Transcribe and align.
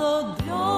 the 0.00 0.22
glory 0.44 0.69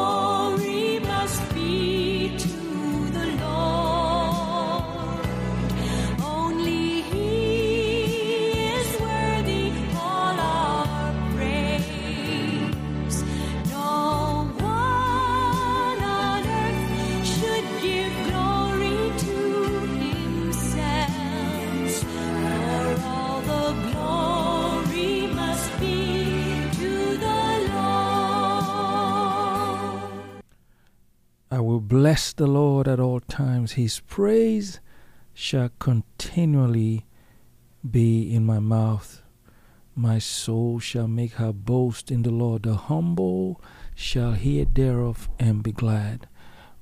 bless 31.93 32.33
the 32.33 32.47
Lord 32.47 32.89
at 32.89 32.99
all 32.99 33.21
times. 33.21 33.73
His 33.73 34.01
praise 34.01 34.81
shall 35.35 35.69
continually 35.79 37.05
be 37.99 38.35
in 38.35 38.47
my 38.47 38.59
mouth. 38.59 39.21
My 39.95 40.19
soul 40.19 40.79
shall 40.79 41.07
make 41.07 41.33
her 41.33 41.53
boast 41.53 42.11
in 42.11 42.23
the 42.23 42.31
Lord. 42.31 42.63
The 42.63 42.77
humble 42.77 43.61
shall 43.95 44.33
hear 44.33 44.65
thereof 44.65 45.29
and 45.39 45.63
be 45.63 45.71
glad. 45.71 46.27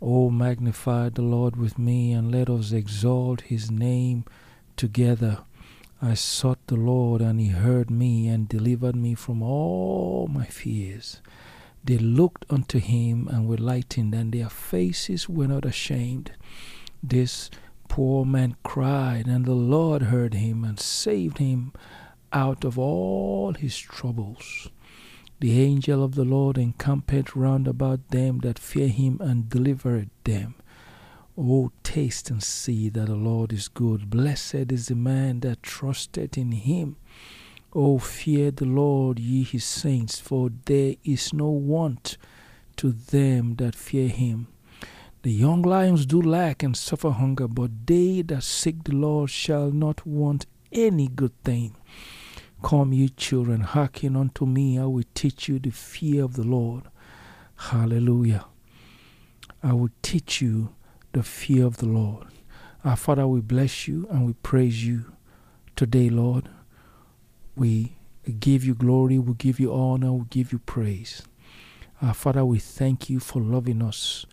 O 0.00 0.30
magnify 0.30 1.08
the 1.08 1.22
Lord 1.22 1.56
with 1.56 1.76
me, 1.76 2.12
and 2.12 2.30
let 2.30 2.48
us 2.48 2.70
exalt 2.70 3.40
his 3.40 3.68
name 3.68 4.24
together. 4.76 5.38
I 6.00 6.14
sought 6.14 6.64
the 6.68 6.76
Lord, 6.76 7.20
and 7.20 7.40
he 7.40 7.48
heard 7.48 7.90
me 7.90 8.28
and 8.28 8.48
delivered 8.48 8.94
me 8.94 9.16
from 9.16 9.42
all 9.42 10.28
my 10.28 10.46
fears. 10.46 11.20
They 11.82 11.98
looked 11.98 12.44
unto 12.50 12.78
him 12.78 13.28
and 13.28 13.46
were 13.46 13.56
lightened, 13.56 14.14
and 14.14 14.32
their 14.32 14.50
faces 14.50 15.28
were 15.28 15.48
not 15.48 15.64
ashamed. 15.64 16.32
This 17.02 17.50
poor 17.88 18.24
man 18.24 18.56
cried, 18.62 19.26
and 19.26 19.44
the 19.44 19.54
Lord 19.54 20.02
heard 20.02 20.34
him 20.34 20.64
and 20.64 20.78
saved 20.78 21.38
him 21.38 21.72
out 22.32 22.64
of 22.64 22.78
all 22.78 23.54
his 23.54 23.78
troubles. 23.78 24.68
The 25.40 25.60
angel 25.60 26.04
of 26.04 26.14
the 26.14 26.24
Lord 26.24 26.58
encampeth 26.58 27.34
round 27.34 27.66
about 27.66 28.08
them 28.08 28.40
that 28.40 28.58
fear 28.58 28.88
him 28.88 29.18
and 29.20 29.48
delivered 29.48 30.10
them. 30.24 30.56
O 31.38 31.72
taste 31.82 32.28
and 32.28 32.42
see 32.42 32.90
that 32.90 33.06
the 33.06 33.14
Lord 33.14 33.52
is 33.52 33.68
good. 33.68 34.10
Blessed 34.10 34.70
is 34.70 34.88
the 34.88 34.94
man 34.94 35.40
that 35.40 35.62
trusteth 35.62 36.36
in 36.36 36.52
him. 36.52 36.96
O 37.72 37.98
fear 37.98 38.50
the 38.50 38.64
Lord, 38.64 39.18
ye 39.18 39.44
his 39.44 39.64
saints, 39.64 40.18
for 40.18 40.50
there 40.64 40.96
is 41.04 41.32
no 41.32 41.48
want 41.48 42.18
to 42.76 42.90
them 42.90 43.56
that 43.56 43.76
fear 43.76 44.08
him. 44.08 44.48
The 45.22 45.30
young 45.30 45.62
lions 45.62 46.06
do 46.06 46.20
lack 46.20 46.62
and 46.62 46.76
suffer 46.76 47.10
hunger, 47.10 47.46
but 47.46 47.86
they 47.86 48.22
that 48.22 48.42
seek 48.42 48.84
the 48.84 48.94
Lord 48.94 49.30
shall 49.30 49.70
not 49.70 50.06
want 50.06 50.46
any 50.72 51.08
good 51.08 51.32
thing. 51.44 51.76
Come, 52.62 52.92
ye 52.92 53.08
children, 53.10 53.60
hearken 53.60 54.16
unto 54.16 54.46
me. 54.46 54.78
I 54.78 54.86
will 54.86 55.04
teach 55.14 55.48
you 55.48 55.58
the 55.58 55.70
fear 55.70 56.24
of 56.24 56.34
the 56.34 56.42
Lord. 56.42 56.84
Hallelujah. 57.56 58.46
I 59.62 59.74
will 59.74 59.90
teach 60.02 60.40
you 60.40 60.74
the 61.12 61.22
fear 61.22 61.66
of 61.66 61.76
the 61.78 61.86
Lord. 61.86 62.26
Our 62.84 62.96
Father, 62.96 63.26
we 63.26 63.40
bless 63.40 63.86
you 63.86 64.08
and 64.10 64.26
we 64.26 64.32
praise 64.32 64.86
you 64.86 65.12
today, 65.76 66.08
Lord. 66.08 66.48
We 67.60 67.92
give 68.38 68.64
you 68.64 68.74
glory, 68.74 69.18
we 69.18 69.34
give 69.34 69.60
you 69.60 69.74
honor, 69.74 70.14
we 70.14 70.24
give 70.30 70.50
you 70.50 70.60
praise. 70.60 71.24
Our 72.00 72.14
Father, 72.14 72.42
we 72.42 72.58
thank 72.58 73.10
you 73.10 73.20
for 73.20 73.42
loving 73.42 73.82
us, 73.82 74.24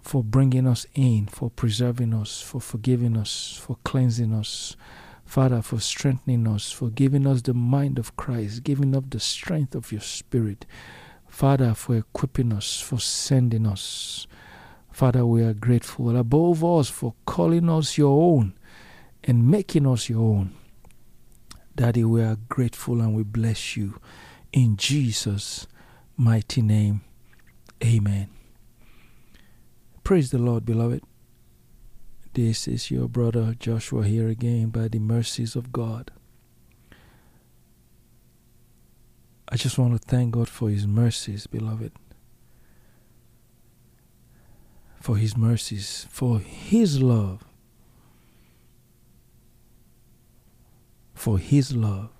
for 0.00 0.22
bringing 0.22 0.68
us 0.68 0.86
in, 0.94 1.26
for 1.26 1.50
preserving 1.50 2.14
us, 2.14 2.40
for 2.40 2.60
forgiving 2.60 3.16
us, 3.16 3.60
for 3.60 3.78
cleansing 3.82 4.32
us. 4.32 4.76
Father, 5.24 5.60
for 5.60 5.80
strengthening 5.80 6.46
us, 6.46 6.70
for 6.70 6.88
giving 6.88 7.26
us 7.26 7.42
the 7.42 7.52
mind 7.52 7.98
of 7.98 8.16
Christ, 8.16 8.62
giving 8.62 8.94
us 8.94 9.02
the 9.08 9.18
strength 9.18 9.74
of 9.74 9.90
your 9.90 10.00
Spirit. 10.00 10.64
Father, 11.26 11.74
for 11.74 11.96
equipping 11.96 12.52
us, 12.52 12.80
for 12.80 13.00
sending 13.00 13.66
us. 13.66 14.28
Father, 14.92 15.26
we 15.26 15.42
are 15.42 15.52
grateful. 15.52 16.16
Above 16.16 16.64
us, 16.64 16.88
for 16.88 17.14
calling 17.26 17.68
us 17.68 17.98
your 17.98 18.22
own 18.22 18.54
and 19.24 19.48
making 19.48 19.84
us 19.84 20.08
your 20.08 20.20
own. 20.20 20.54
Daddy, 21.74 22.04
we 22.04 22.22
are 22.22 22.36
grateful 22.48 23.00
and 23.00 23.14
we 23.14 23.22
bless 23.22 23.76
you. 23.76 23.98
In 24.52 24.76
Jesus' 24.76 25.66
mighty 26.16 26.60
name, 26.60 27.00
amen. 27.82 28.28
Praise 30.04 30.30
the 30.30 30.38
Lord, 30.38 30.66
beloved. 30.66 31.02
This 32.34 32.68
is 32.68 32.90
your 32.90 33.08
brother 33.08 33.54
Joshua 33.58 34.04
here 34.04 34.28
again 34.28 34.68
by 34.68 34.88
the 34.88 34.98
mercies 34.98 35.56
of 35.56 35.72
God. 35.72 36.10
I 39.48 39.56
just 39.56 39.78
want 39.78 39.92
to 39.92 39.98
thank 39.98 40.32
God 40.32 40.48
for 40.48 40.68
His 40.68 40.86
mercies, 40.86 41.46
beloved. 41.46 41.92
For 45.00 45.16
His 45.16 45.36
mercies, 45.36 46.06
for 46.10 46.38
His 46.38 47.00
love. 47.00 47.44
For 51.14 51.38
His 51.38 51.74
love. 51.74 52.10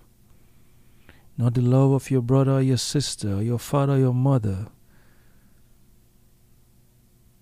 Not 1.36 1.54
the 1.54 1.62
love 1.62 1.92
of 1.92 2.10
your 2.10 2.22
brother 2.22 2.52
or 2.52 2.62
your 2.62 2.76
sister, 2.76 3.36
or 3.36 3.42
your 3.42 3.58
father 3.58 3.94
or 3.94 3.98
your 3.98 4.14
mother. 4.14 4.68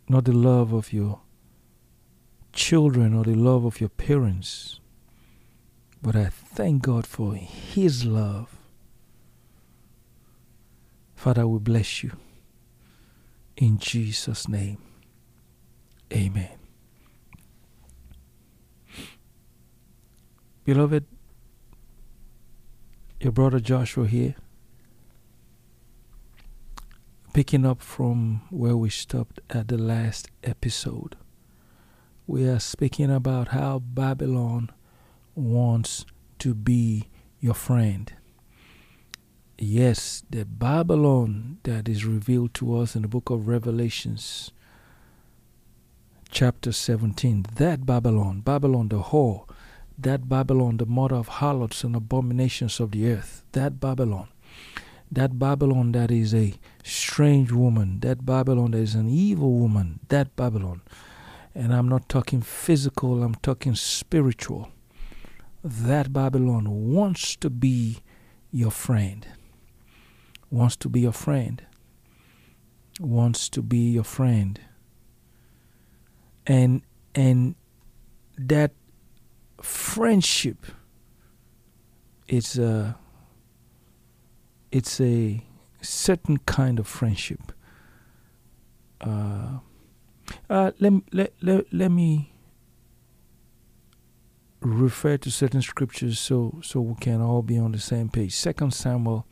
Not 0.08 0.24
the 0.24 0.32
love 0.32 0.72
of 0.72 0.92
your 0.92 1.20
children 2.52 3.14
or 3.14 3.24
the 3.24 3.34
love 3.34 3.64
of 3.64 3.80
your 3.80 3.90
parents. 3.90 4.80
But 6.02 6.16
I 6.16 6.26
thank 6.30 6.82
God 6.82 7.06
for 7.06 7.34
His 7.34 8.04
love. 8.04 8.56
Father, 11.14 11.46
we 11.46 11.58
bless 11.58 12.02
you. 12.02 12.12
In 13.56 13.78
Jesus' 13.78 14.48
name, 14.48 14.78
amen. 16.10 16.48
Beloved, 20.64 21.04
your 23.20 23.32
brother 23.32 23.60
Joshua 23.60 24.06
here, 24.06 24.34
picking 27.32 27.64
up 27.64 27.82
from 27.82 28.42
where 28.50 28.76
we 28.76 28.90
stopped 28.90 29.40
at 29.50 29.68
the 29.68 29.78
last 29.78 30.28
episode 30.42 31.16
we 32.30 32.46
are 32.48 32.60
speaking 32.60 33.10
about 33.10 33.48
how 33.48 33.80
Babylon 33.80 34.70
wants 35.34 36.06
to 36.38 36.54
be 36.54 37.08
your 37.40 37.54
friend. 37.54 38.12
Yes, 39.58 40.22
the 40.30 40.44
Babylon 40.44 41.58
that 41.64 41.88
is 41.88 42.04
revealed 42.04 42.54
to 42.54 42.76
us 42.78 42.94
in 42.94 43.02
the 43.02 43.08
book 43.08 43.30
of 43.30 43.48
Revelations, 43.48 44.52
chapter 46.30 46.70
17, 46.70 47.46
that 47.56 47.84
Babylon, 47.84 48.42
Babylon 48.42 48.90
the 48.90 49.02
whore, 49.02 49.48
that 50.02 50.28
Babylon, 50.28 50.76
the 50.76 50.86
mother 50.86 51.16
of 51.16 51.28
harlots 51.28 51.84
and 51.84 51.94
abominations 51.94 52.80
of 52.80 52.92
the 52.92 53.10
earth, 53.10 53.42
that 53.52 53.80
Babylon, 53.80 54.28
that 55.10 55.38
Babylon 55.38 55.92
that 55.92 56.10
is 56.10 56.34
a 56.34 56.54
strange 56.82 57.52
woman, 57.52 58.00
that 58.00 58.24
Babylon 58.24 58.72
that 58.72 58.78
is 58.78 58.94
an 58.94 59.08
evil 59.08 59.52
woman, 59.52 60.00
that 60.08 60.36
Babylon 60.36 60.82
and 61.54 61.74
I'm 61.74 61.88
not 61.88 62.08
talking 62.08 62.42
physical, 62.42 63.22
I'm 63.22 63.34
talking 63.36 63.74
spiritual. 63.74 64.70
That 65.62 66.12
Babylon 66.12 66.92
wants 66.92 67.36
to 67.36 67.50
be 67.50 67.98
your 68.50 68.70
friend, 68.70 69.26
wants 70.50 70.76
to 70.76 70.88
be 70.88 71.00
your 71.00 71.12
friend, 71.12 71.62
wants 72.98 73.48
to 73.50 73.62
be 73.62 73.90
your 73.90 74.04
friend. 74.04 74.60
And 76.46 76.82
and 77.14 77.56
that 78.38 78.72
friendship 79.62 80.66
it's 82.30 82.56
a 82.56 82.96
it's 84.70 85.00
a 85.00 85.44
certain 85.82 86.38
kind 86.38 86.78
of 86.78 86.86
friendship. 86.86 87.52
Uh, 89.00 89.58
uh, 90.48 90.70
let, 90.78 90.92
let, 91.12 91.32
let, 91.42 91.72
let 91.72 91.90
me 91.90 92.32
refer 94.60 95.16
to 95.16 95.30
certain 95.30 95.62
scriptures 95.62 96.18
so 96.18 96.60
so 96.62 96.80
we 96.80 96.94
can 97.00 97.20
all 97.20 97.42
be 97.42 97.58
on 97.58 97.72
the 97.72 97.80
same 97.80 98.08
page. 98.08 98.34
Second 98.34 98.72
Samuel, 98.72 99.26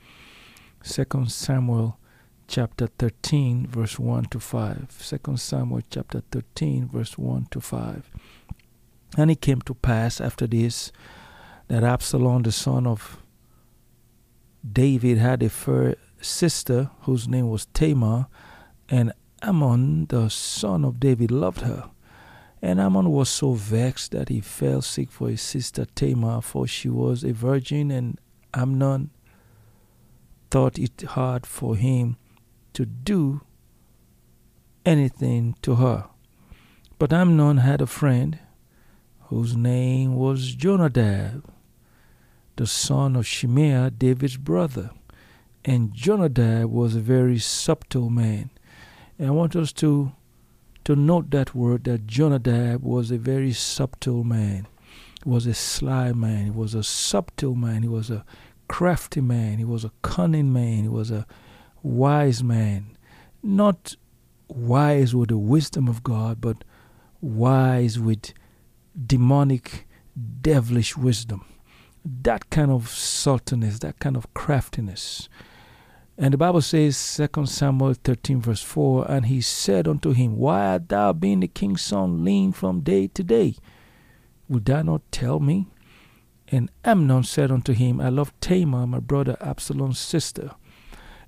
Second 0.83 1.31
Samuel, 1.31 1.99
chapter 2.49 2.89
thirteen, 2.99 3.67
verse 3.67 3.99
one 3.99 4.25
to 4.25 4.41
five. 4.41 4.87
Second 4.99 5.39
Samuel, 5.39 5.83
chapter 5.89 6.23
thirteen, 6.33 6.89
verse 6.89 7.17
one 7.17 7.47
to 7.53 7.61
five. 7.61 8.11
And 9.17 9.31
it 9.31 9.41
came 9.41 9.61
to 9.63 9.75
pass 9.75 10.21
after 10.21 10.47
this 10.47 10.93
that 11.69 11.85
Absalom, 11.85 12.43
the 12.43 12.53
son 12.53 12.87
of 12.87 13.19
David, 14.71 15.19
had 15.19 15.43
a 15.43 15.49
fair 15.49 15.97
sister, 16.21 16.91
whose 17.03 17.29
name 17.29 17.49
was 17.49 17.67
Tamar, 17.67 18.27
and 18.89 19.13
Amnon, 19.43 20.07
the 20.07 20.29
son 20.29 20.85
of 20.85 20.99
David, 20.99 21.31
loved 21.31 21.61
her. 21.61 21.91
And 22.61 22.81
Amnon 22.81 23.11
was 23.11 23.29
so 23.29 23.53
vexed 23.53 24.13
that 24.13 24.29
he 24.29 24.41
fell 24.41 24.83
sick 24.83 25.11
for 25.11 25.29
his 25.29 25.43
sister 25.43 25.87
Tamar, 25.95 26.41
for 26.41 26.67
she 26.67 26.89
was 26.89 27.23
a 27.23 27.33
virgin, 27.33 27.91
and 27.91 28.19
Amnon 28.53 29.11
thought 30.51 30.79
it 30.79 31.03
hard 31.03 31.47
for 31.47 31.77
him 31.77 32.17
to 32.73 32.87
do 32.87 33.43
anything 34.85 35.55
to 35.63 35.77
her. 35.77 36.07
But 36.99 37.13
Amnon 37.13 37.59
had 37.59 37.81
a 37.81 37.87
friend 37.87 38.39
whose 39.29 39.57
name 39.57 40.15
was 40.15 40.55
Jonadab, 40.55 41.45
the 42.57 42.67
son 42.67 43.15
of 43.15 43.27
Shimeah, 43.27 43.97
David's 43.97 44.39
brother. 44.39 44.91
And 45.65 45.93
Jonadab 45.93 46.71
was 46.71 46.97
a 46.97 47.01
very 47.01 47.39
subtle 47.39 48.09
man. 48.09 48.51
And 49.19 49.29
I 49.29 49.31
want 49.31 49.55
us 49.55 49.73
to 49.75 50.13
to 50.85 50.97
note 50.97 51.31
that 51.31 51.55
word 51.55 51.85
that 51.85 52.07
Jonadab 52.07 52.83
was 52.83 53.11
a 53.11 53.19
very 53.19 53.53
subtle 53.53 54.25
man. 54.25 54.67
He 55.23 55.29
was 55.29 55.45
a 55.45 55.53
sly 55.53 56.13
man. 56.13 56.45
He 56.45 56.51
was 56.51 56.75
a 56.75 56.83
subtle 56.83 57.55
man. 57.55 57.83
He 57.83 57.89
was 57.89 58.09
a 58.09 58.25
crafty 58.69 59.21
man. 59.21 59.59
He 59.59 59.65
was 59.67 59.85
a 59.85 59.93
cunning 60.01 60.51
man. 60.51 60.85
He 60.85 60.89
was 60.89 61.11
a 61.11 61.27
wise 61.83 62.43
man. 62.43 62.97
Not 63.43 63.97
wise 64.49 65.15
with 65.15 65.29
the 65.29 65.37
wisdom 65.37 65.89
of 65.89 66.03
God, 66.03 66.41
but 66.41 66.65
wise 67.21 67.99
with 67.99 68.33
demonic, 69.06 69.87
devilish 70.41 70.97
wisdom. 70.97 71.45
That 72.05 72.50
kind 72.50 72.71
of 72.71 72.89
saltiness, 72.89 73.81
that 73.81 73.99
kind 73.99 74.17
of 74.17 74.33
craftiness. 74.35 75.29
And 76.17 76.35
the 76.35 76.39
Bible 76.39 76.62
says, 76.62 77.21
2 77.33 77.47
Samuel 77.47 77.95
13, 77.95 78.41
verse 78.41 78.62
4, 78.62 79.09
And 79.09 79.27
he 79.27 79.41
said 79.41 79.87
unto 79.87 80.12
him, 80.12 80.37
Why 80.37 80.67
art 80.73 80.89
thou, 80.89 81.12
being 81.12 81.41
the 81.41 81.49
king's 81.49 81.83
son, 81.83 82.25
lean 82.25 82.53
from 82.53 82.81
day 82.81 83.06
to 83.09 83.23
day? 83.23 83.55
Would 84.49 84.65
thou 84.65 84.83
not 84.83 85.03
tell 85.12 85.39
me? 85.39 85.69
And 86.49 86.71
Amnon 86.85 87.25
said 87.25 87.53
unto 87.53 87.73
him, 87.73 88.00
I 88.00 88.09
love 88.09 88.33
Tamar, 88.41 88.87
my 88.87 89.00
brother 89.00 89.37
Absalom's 89.41 89.99
sister. 89.99 90.53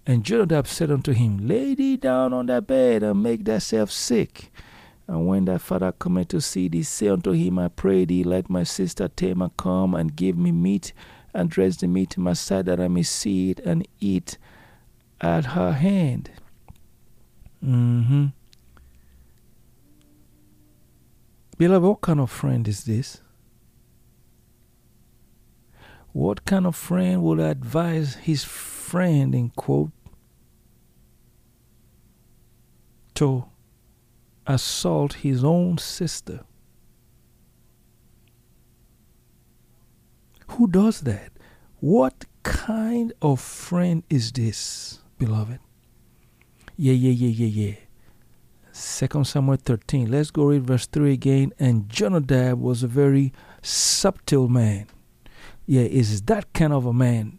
And 0.06 0.24
Jonadab 0.24 0.66
said 0.66 0.90
unto 0.90 1.12
him, 1.12 1.46
Lay 1.46 1.74
thee 1.74 1.96
down 1.96 2.32
on 2.32 2.46
thy 2.46 2.60
bed 2.60 3.02
and 3.02 3.22
make 3.22 3.44
thyself 3.44 3.90
sick. 3.90 4.50
And 5.10 5.26
when 5.26 5.46
thy 5.46 5.58
father 5.58 5.90
cometh 5.90 6.28
to 6.28 6.40
see 6.40 6.68
thee, 6.68 6.84
say 6.84 7.08
unto 7.08 7.32
him, 7.32 7.58
I 7.58 7.66
pray 7.66 8.04
thee, 8.04 8.22
let 8.22 8.48
my 8.48 8.62
sister 8.62 9.08
Tamar 9.08 9.50
come 9.56 9.92
and 9.92 10.14
give 10.14 10.38
me 10.38 10.52
meat, 10.52 10.92
and 11.34 11.50
dress 11.50 11.78
the 11.78 11.88
meat 11.88 12.16
in 12.16 12.22
my 12.22 12.34
side, 12.34 12.66
that 12.66 12.78
I 12.78 12.86
may 12.86 13.02
see 13.02 13.50
it 13.50 13.58
and 13.58 13.88
eat 13.98 14.38
at 15.20 15.46
her 15.46 15.72
hand. 15.72 16.30
Mm-hmm. 17.60 18.26
Beloved, 21.58 21.88
what 21.88 22.00
kind 22.02 22.20
of 22.20 22.30
friend 22.30 22.68
is 22.68 22.84
this? 22.84 23.20
What 26.12 26.44
kind 26.44 26.68
of 26.68 26.76
friend 26.76 27.20
would 27.24 27.40
advise 27.40 28.14
his 28.14 28.44
friend, 28.44 29.34
in 29.34 29.50
quote, 29.50 29.90
to 33.14 33.46
assault 34.46 35.14
his 35.14 35.44
own 35.44 35.78
sister? 35.78 36.44
Who 40.48 40.66
does 40.66 41.02
that? 41.02 41.32
What 41.80 42.24
kind 42.42 43.12
of 43.22 43.40
friend 43.40 44.02
is 44.10 44.32
this, 44.32 45.00
beloved? 45.18 45.60
Yeah, 46.76 46.94
yeah, 46.94 47.12
yeah, 47.12 47.46
yeah, 47.46 47.66
yeah. 47.66 47.74
Second 48.72 49.26
Samuel 49.26 49.56
13. 49.56 50.10
Let's 50.10 50.30
go 50.30 50.44
read 50.46 50.66
verse 50.66 50.86
3 50.86 51.12
again. 51.12 51.52
And 51.58 51.88
Jonadab 51.88 52.60
was 52.60 52.82
a 52.82 52.86
very 52.86 53.32
subtle 53.62 54.48
man. 54.48 54.86
Yeah, 55.66 55.82
is 55.82 56.22
that 56.22 56.52
kind 56.52 56.72
of 56.72 56.86
a 56.86 56.92
man 56.92 57.38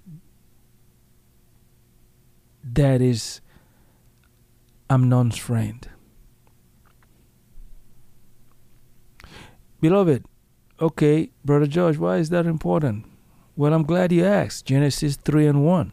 that 2.64 3.02
is 3.02 3.42
Amnon's 4.90 5.38
friend. 5.38 5.88
Beloved, 9.82 10.24
okay, 10.80 11.32
Brother 11.44 11.66
George, 11.66 11.98
why 11.98 12.18
is 12.18 12.30
that 12.30 12.46
important? 12.46 13.06
Well, 13.56 13.74
I'm 13.74 13.84
glad 13.84 14.12
you 14.12 14.24
asked. 14.24 14.68
Genesis 14.68 15.16
3 15.16 15.48
and 15.48 15.66
1. 15.66 15.92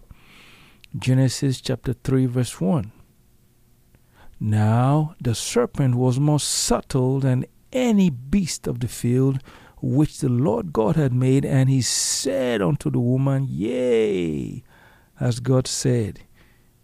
Genesis 0.98 1.62
chapter 1.62 1.94
3, 1.94 2.26
verse 2.26 2.60
1. 2.60 2.92
Now 4.38 5.14
the 5.20 5.34
serpent 5.34 5.94
was 5.94 6.20
more 6.20 6.38
subtle 6.38 7.18
than 7.20 7.46
any 7.72 8.10
beast 8.10 8.66
of 8.66 8.80
the 8.80 8.88
field 8.88 9.42
which 9.80 10.18
the 10.18 10.28
Lord 10.28 10.72
God 10.72 10.96
had 10.96 11.12
made, 11.12 11.44
and 11.44 11.70
he 11.70 11.80
said 11.80 12.60
unto 12.60 12.90
the 12.90 13.00
woman, 13.00 13.46
Yea, 13.48 14.62
as 15.18 15.40
God 15.40 15.66
said, 15.66 16.20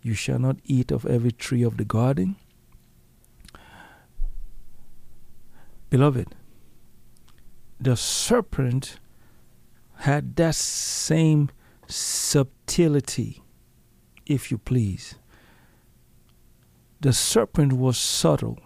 You 0.01 0.15
shall 0.15 0.39
not 0.39 0.56
eat 0.65 0.91
of 0.91 1.05
every 1.05 1.33
tree 1.33 1.62
of 1.62 1.77
the 1.77 1.85
garden. 1.85 2.37
Beloved, 5.91 6.35
the 7.81 7.97
serpent 7.97 8.99
had 9.99 10.37
that 10.37 10.55
same 10.55 11.50
subtlety, 11.87 13.43
if 14.26 14.50
you 14.50 14.59
please. 14.59 15.17
The 17.00 17.12
serpent 17.12 17.75
was 17.75 17.99
subtle. 17.99 18.59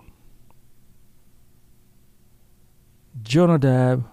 Jonadab, 3.23 4.09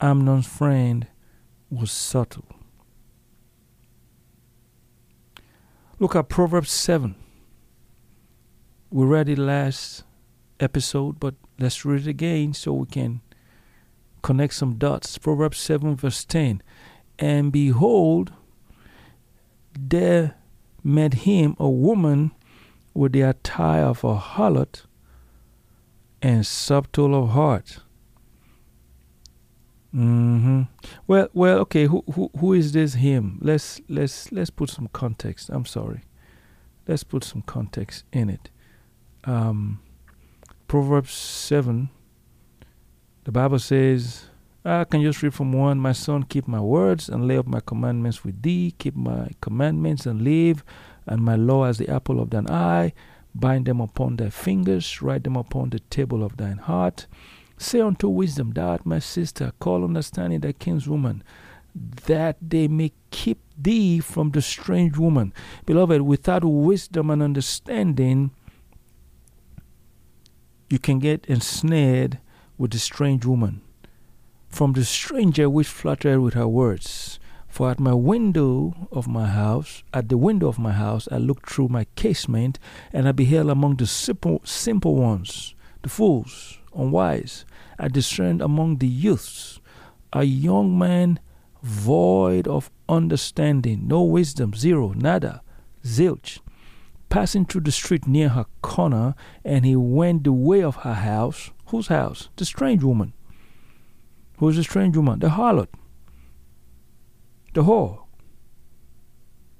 Amnon's 0.00 0.46
friend, 0.46 1.06
was 1.70 1.90
subtle. 1.90 2.44
Look 5.98 6.14
at 6.16 6.28
Proverbs 6.28 6.70
7. 6.70 7.14
We 8.90 9.06
read 9.06 9.28
it 9.28 9.38
last 9.38 10.04
episode, 10.60 11.18
but 11.18 11.34
let's 11.58 11.84
read 11.84 12.02
it 12.02 12.06
again 12.08 12.52
so 12.52 12.74
we 12.74 12.86
can 12.86 13.22
connect 14.22 14.54
some 14.54 14.74
dots. 14.74 15.18
Proverbs 15.18 15.58
7, 15.58 15.96
verse 15.96 16.24
10. 16.24 16.62
And 17.18 17.52
behold, 17.52 18.32
there 19.78 20.34
met 20.82 21.14
him 21.14 21.56
a 21.58 21.68
woman 21.68 22.32
with 22.94 23.12
the 23.12 23.22
attire 23.22 23.84
of 23.84 24.04
a 24.04 24.16
harlot 24.16 24.84
and 26.20 26.46
subtle 26.46 27.14
of 27.14 27.30
heart. 27.30 27.78
Mm-hmm. 29.94 30.62
Well, 31.06 31.28
well, 31.34 31.58
okay. 31.60 31.86
Who, 31.86 32.02
who, 32.14 32.30
who 32.38 32.54
is 32.54 32.72
this 32.72 32.94
him? 32.94 33.38
Let's 33.42 33.80
let's 33.88 34.32
let's 34.32 34.48
put 34.48 34.70
some 34.70 34.88
context. 34.92 35.50
I'm 35.50 35.66
sorry. 35.66 36.00
Let's 36.88 37.04
put 37.04 37.24
some 37.24 37.42
context 37.42 38.04
in 38.12 38.30
it. 38.30 38.50
Um, 39.24 39.80
Proverbs 40.66 41.12
seven. 41.12 41.90
The 43.24 43.30
Bible 43.30 43.60
says, 43.60 44.24
I 44.64 44.82
can 44.82 45.00
just 45.00 45.22
read 45.22 45.32
from 45.32 45.52
one. 45.52 45.78
My 45.78 45.92
son, 45.92 46.24
keep 46.24 46.48
my 46.48 46.60
words 46.60 47.08
and 47.08 47.28
lay 47.28 47.38
up 47.38 47.46
my 47.46 47.60
commandments 47.60 48.24
with 48.24 48.42
thee. 48.42 48.74
Keep 48.78 48.96
my 48.96 49.30
commandments 49.40 50.06
and 50.06 50.22
live, 50.22 50.64
and 51.06 51.22
my 51.22 51.36
law 51.36 51.64
as 51.64 51.78
the 51.78 51.88
apple 51.88 52.20
of 52.20 52.30
thine 52.30 52.50
eye. 52.50 52.92
Bind 53.32 53.66
them 53.66 53.80
upon 53.80 54.16
thy 54.16 54.30
fingers, 54.30 55.00
write 55.02 55.22
them 55.22 55.36
upon 55.36 55.70
the 55.70 55.78
table 55.78 56.24
of 56.24 56.36
thine 56.36 56.58
heart. 56.58 57.06
Say 57.56 57.80
unto 57.80 58.08
wisdom, 58.08 58.50
Thou 58.50 58.70
art 58.70 58.84
my 58.84 58.98
sister, 58.98 59.52
call 59.60 59.84
understanding 59.84 60.40
thy 60.40 60.52
kinswoman, 60.52 61.22
that 62.06 62.36
they 62.40 62.66
may 62.66 62.92
keep 63.10 63.40
thee 63.56 64.00
from 64.00 64.32
the 64.32 64.42
strange 64.42 64.98
woman. 64.98 65.32
Beloved, 65.64 66.02
without 66.02 66.44
wisdom 66.44 67.08
and 67.08 67.22
understanding, 67.22 68.32
you 70.68 70.80
can 70.80 70.98
get 70.98 71.24
ensnared 71.26 72.18
with 72.58 72.72
the 72.72 72.78
strange 72.78 73.24
woman. 73.24 73.62
From 74.48 74.72
the 74.72 74.84
stranger 74.84 75.48
which 75.48 75.68
flattered 75.68 76.20
with 76.20 76.34
her 76.34 76.48
words. 76.48 77.18
For 77.48 77.70
at 77.70 77.80
my 77.80 77.94
window 77.94 78.88
of 78.90 79.06
my 79.06 79.28
house, 79.28 79.82
at 79.92 80.08
the 80.08 80.16
window 80.16 80.48
of 80.48 80.58
my 80.58 80.72
house, 80.72 81.06
I 81.12 81.18
looked 81.18 81.50
through 81.50 81.68
my 81.68 81.86
casement, 81.96 82.58
and 82.92 83.06
I 83.06 83.12
beheld 83.12 83.50
among 83.50 83.76
the 83.76 83.86
simple, 83.86 84.40
simple 84.44 84.96
ones, 84.96 85.54
the 85.82 85.90
fools, 85.90 86.58
unwise, 86.74 87.44
I 87.78 87.88
discerned 87.88 88.40
among 88.40 88.78
the 88.78 88.86
youths 88.86 89.60
a 90.12 90.24
young 90.24 90.78
man 90.78 91.18
void 91.62 92.46
of 92.46 92.70
understanding, 92.88 93.86
no 93.86 94.02
wisdom, 94.02 94.52
zero, 94.54 94.92
nada, 94.92 95.42
zilch, 95.84 96.40
passing 97.08 97.46
through 97.46 97.62
the 97.62 97.72
street 97.72 98.06
near 98.06 98.30
her 98.30 98.46
corner, 98.60 99.14
and 99.44 99.64
he 99.64 99.76
went 99.76 100.24
the 100.24 100.32
way 100.32 100.62
of 100.62 100.76
her 100.76 100.94
house. 100.94 101.50
Whose 101.72 101.86
house? 101.86 102.28
The 102.36 102.44
strange 102.44 102.82
woman. 102.82 103.14
Who's 104.36 104.56
the 104.56 104.62
strange 104.62 104.94
woman? 104.94 105.20
The 105.20 105.30
harlot, 105.30 105.68
the 107.54 107.62
whore, 107.62 108.02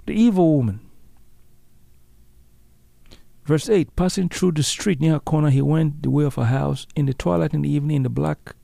the 0.04 0.12
evil 0.12 0.58
woman. 0.58 0.80
Verse 3.46 3.70
8 3.70 3.96
Passing 3.96 4.28
through 4.28 4.52
the 4.52 4.62
street 4.62 5.00
near 5.00 5.16
a 5.16 5.20
corner, 5.20 5.48
he 5.48 5.62
went 5.62 6.02
the 6.02 6.10
way 6.10 6.24
of 6.24 6.36
a 6.36 6.44
house 6.44 6.86
in 6.94 7.06
the 7.06 7.14
twilight 7.14 7.54
in 7.54 7.62
the 7.62 7.70
evening, 7.70 7.96
in 7.96 8.02
the 8.02 8.10
black 8.10 8.56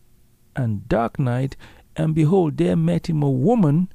and 0.54 0.86
dark 0.86 1.18
night, 1.18 1.56
and 1.96 2.14
behold, 2.14 2.58
there 2.58 2.76
met 2.76 3.08
him 3.08 3.22
a 3.22 3.30
woman 3.30 3.90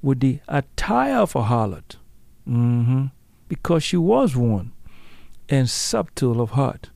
with 0.00 0.20
the 0.20 0.40
attire 0.48 1.18
of 1.18 1.36
a 1.36 1.42
harlot, 1.42 1.96
mm-hmm. 2.48 3.08
because 3.46 3.82
she 3.82 3.98
was 3.98 4.34
one 4.34 4.72
and 5.50 5.68
subtle 5.68 6.40
of 6.40 6.52
heart. 6.52 6.88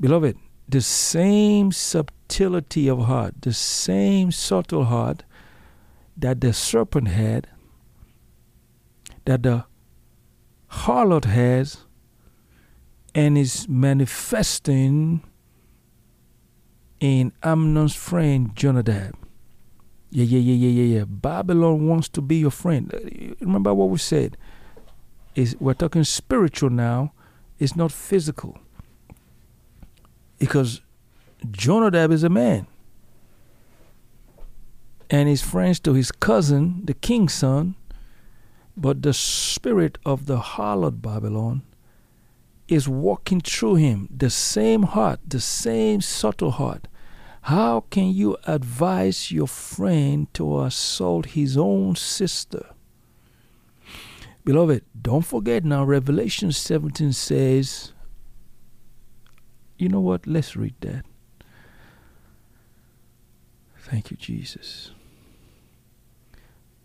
Beloved, 0.00 0.36
the 0.68 0.80
same 0.80 1.72
subtlety 1.72 2.88
of 2.88 3.00
heart, 3.00 3.34
the 3.42 3.52
same 3.52 4.32
subtle 4.32 4.84
heart 4.84 5.24
that 6.16 6.40
the 6.40 6.52
serpent 6.52 7.08
had, 7.08 7.48
that 9.26 9.42
the 9.42 9.64
harlot 10.70 11.24
has, 11.26 11.84
and 13.14 13.36
is 13.36 13.68
manifesting 13.68 15.22
in 17.00 17.32
Amnon's 17.42 17.94
friend 17.94 18.54
Jonadab. 18.54 19.16
Yeah, 20.10 20.24
yeah, 20.24 20.38
yeah, 20.38 20.54
yeah, 20.54 20.82
yeah, 20.82 20.98
yeah. 20.98 21.04
Babylon 21.06 21.86
wants 21.86 22.08
to 22.10 22.20
be 22.20 22.36
your 22.36 22.50
friend. 22.50 22.92
Uh, 22.94 23.34
Remember 23.40 23.74
what 23.74 23.90
we 23.90 23.98
said? 23.98 24.36
Is 25.34 25.56
we're 25.60 25.74
talking 25.74 26.04
spiritual 26.04 26.70
now. 26.70 27.12
It's 27.58 27.76
not 27.76 27.92
physical. 27.92 28.58
Because 30.40 30.80
Jonadab 31.48 32.10
is 32.10 32.24
a 32.24 32.28
man. 32.28 32.66
And 35.08 35.28
he's 35.28 35.42
friends 35.42 35.78
to 35.80 35.92
his 35.94 36.10
cousin, 36.10 36.82
the 36.84 36.94
king's 36.94 37.34
son. 37.34 37.76
But 38.76 39.02
the 39.02 39.12
spirit 39.12 39.98
of 40.04 40.26
the 40.26 40.38
harlot 40.38 41.00
Babylon 41.00 41.62
is 42.66 42.88
walking 42.88 43.40
through 43.40 43.74
him. 43.76 44.08
The 44.10 44.30
same 44.30 44.84
heart, 44.84 45.20
the 45.26 45.40
same 45.40 46.00
subtle 46.00 46.52
heart. 46.52 46.88
How 47.42 47.84
can 47.90 48.10
you 48.10 48.36
advise 48.46 49.32
your 49.32 49.48
friend 49.48 50.32
to 50.34 50.62
assault 50.62 51.26
his 51.26 51.56
own 51.56 51.96
sister? 51.96 52.74
Beloved, 54.44 54.84
don't 55.00 55.24
forget 55.24 55.64
now, 55.64 55.84
Revelation 55.84 56.52
17 56.52 57.12
says, 57.12 57.92
you 59.80 59.88
know 59.88 60.00
what? 60.00 60.26
Let's 60.26 60.56
read 60.56 60.74
that. 60.80 61.04
Thank 63.78 64.10
you, 64.10 64.16
Jesus. 64.16 64.92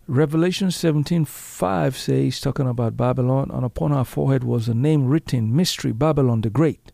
Revelation 0.08 0.70
17 0.70 1.24
5 1.24 1.96
says, 1.96 2.40
talking 2.40 2.68
about 2.68 2.96
Babylon, 2.96 3.50
and 3.52 3.64
upon 3.64 3.90
her 3.90 4.04
forehead 4.04 4.44
was 4.44 4.68
a 4.68 4.74
name 4.74 5.06
written 5.06 5.54
Mystery 5.54 5.92
Babylon 5.92 6.42
the 6.42 6.50
Great, 6.50 6.92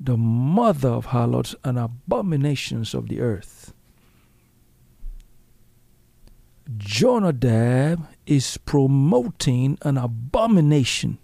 the 0.00 0.16
mother 0.16 0.88
of 0.88 1.06
harlots 1.06 1.54
and 1.64 1.78
abominations 1.78 2.94
of 2.94 3.08
the 3.08 3.20
earth. 3.20 3.74
Jonadab 6.76 8.08
is 8.26 8.56
promoting 8.56 9.78
an 9.82 9.96
abomination 9.98 11.18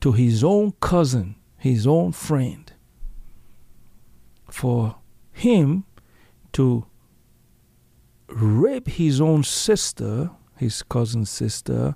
to 0.00 0.12
his 0.12 0.44
own 0.44 0.72
cousin, 0.80 1.34
his 1.56 1.86
own 1.86 2.12
friend, 2.12 2.67
for 4.50 4.96
him 5.32 5.84
to 6.52 6.86
rape 8.28 8.88
his 8.88 9.20
own 9.20 9.44
sister, 9.44 10.30
his 10.56 10.82
cousin's 10.82 11.30
sister, 11.30 11.94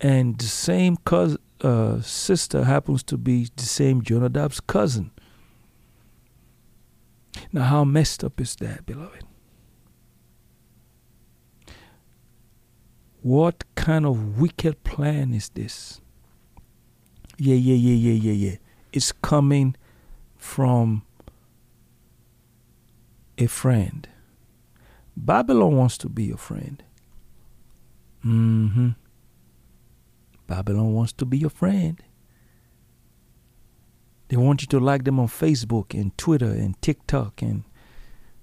and 0.00 0.38
the 0.38 0.44
same 0.44 0.96
cousin, 0.98 1.38
uh, 1.60 2.00
sister 2.00 2.64
happens 2.64 3.02
to 3.02 3.16
be 3.16 3.48
the 3.56 3.64
same 3.64 4.02
Jonadab's 4.02 4.60
cousin. 4.60 5.10
Now, 7.52 7.64
how 7.64 7.84
messed 7.84 8.22
up 8.22 8.40
is 8.40 8.56
that, 8.56 8.86
beloved? 8.86 9.24
What 13.22 13.64
kind 13.74 14.04
of 14.04 14.38
wicked 14.38 14.84
plan 14.84 15.32
is 15.32 15.48
this? 15.48 16.00
Yeah, 17.38 17.54
yeah, 17.54 17.74
yeah, 17.74 17.94
yeah, 17.94 18.30
yeah, 18.30 18.50
yeah. 18.50 18.56
It's 18.92 19.12
coming 19.12 19.74
from 20.36 21.04
a 23.38 23.46
friend. 23.46 24.08
Babylon 25.16 25.76
wants 25.76 25.98
to 25.98 26.08
be 26.08 26.24
your 26.24 26.36
friend. 26.36 26.82
Mm-hmm. 28.24 28.90
Babylon 30.46 30.94
wants 30.94 31.12
to 31.14 31.24
be 31.24 31.38
your 31.38 31.50
friend. 31.50 32.02
They 34.28 34.36
want 34.36 34.62
you 34.62 34.68
to 34.68 34.80
like 34.80 35.04
them 35.04 35.20
on 35.20 35.28
Facebook 35.28 35.98
and 35.98 36.16
Twitter 36.18 36.50
and 36.50 36.80
TikTok 36.80 37.42
and 37.42 37.64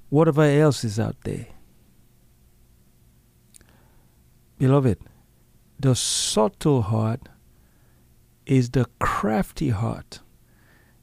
whatever 0.10 0.44
else 0.44 0.84
is 0.84 1.00
out 1.00 1.18
there. 1.24 1.48
Beloved, 4.58 5.00
the 5.80 5.96
subtle 5.96 6.84
heart 6.84 7.28
is 8.46 8.70
the 8.70 8.86
crafty 9.00 9.70
heart 9.70 10.20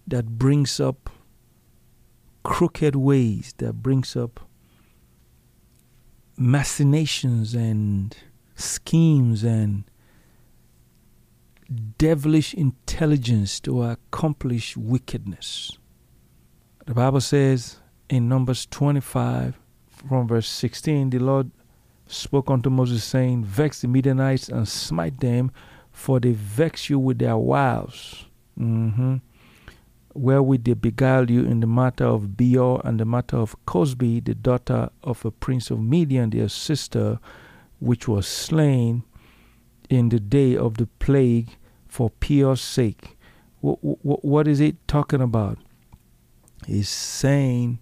that 0.07 0.39
brings 0.39 0.79
up 0.79 1.11
crooked 2.49 2.97
ways, 2.97 3.55
that 3.59 3.75
brings 3.83 4.17
up 4.17 4.41
machinations 6.35 7.55
and 7.55 8.17
schemes 8.55 9.45
and 9.45 9.85
devilish 11.99 12.55
intelligence 12.55 13.61
to 13.61 13.83
accomplish 13.83 14.79
wickedness. 14.79 15.77
The 16.87 16.95
Bible 16.95 17.21
says 17.21 17.81
in 18.09 18.31
Numbers 18.31 18.65
25, 18.65 19.59
from 20.09 20.27
verse 20.27 20.49
16, 20.49 21.11
the 21.11 21.19
Lord 21.19 21.51
spoke 22.07 22.51
unto 22.51 22.71
Moses, 22.71 23.05
saying, 23.05 23.45
Vex 23.45 23.83
the 23.83 23.89
Midianites 23.89 24.49
and 24.49 24.67
smite 24.67 25.21
them, 25.21 25.53
for 25.93 26.19
they 26.19 26.33
vex 26.33 26.89
you 26.89 26.99
with 26.99 27.19
their 27.19 27.37
wiles. 27.37 28.25
Mm-hmm. 28.59 29.17
Wherewith 30.19 30.65
they 30.65 30.75
beguile 30.75 31.31
you 31.31 31.45
in 31.45 31.61
the 31.61 31.67
matter 31.67 32.05
of 32.05 32.37
Peor 32.37 32.81
and 32.85 32.99
the 32.99 33.05
matter 33.05 33.37
of 33.37 33.55
Cosbi, 33.67 34.25
the 34.25 34.35
daughter 34.35 34.91
of 35.03 35.25
a 35.25 35.31
prince 35.31 35.71
of 35.71 35.81
Midian, 35.81 36.31
their 36.31 36.49
sister, 36.49 37.21
which 37.79 38.09
was 38.09 38.27
slain 38.27 39.05
in 39.89 40.09
the 40.09 40.21
day 40.21 40.57
of 40.57 40.77
the 40.77 40.87
plague 40.99 41.57
for 41.87 42.11
Peor's 42.11 42.61
sake. 42.61 43.17
What, 43.61 43.79
what, 43.83 44.25
what 44.25 44.49
is 44.49 44.61
it 44.61 44.77
talking 44.87 45.21
about? 45.21 45.59
He's 46.67 46.89
saying 46.89 47.79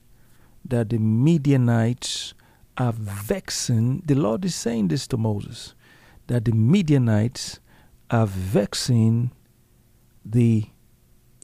that 0.65 0.91
the 0.91 0.99
Midianites 0.99 2.35
are 2.77 2.93
vexing. 2.93 4.03
The 4.05 4.15
Lord 4.15 4.45
is 4.45 4.55
saying 4.55 4.89
this 4.89 5.07
to 5.09 5.17
Moses 5.17 5.75
that 6.27 6.45
the 6.45 6.53
Midianites 6.53 7.61
are 8.11 8.27
vexing 8.27 9.33
the 10.25 10.67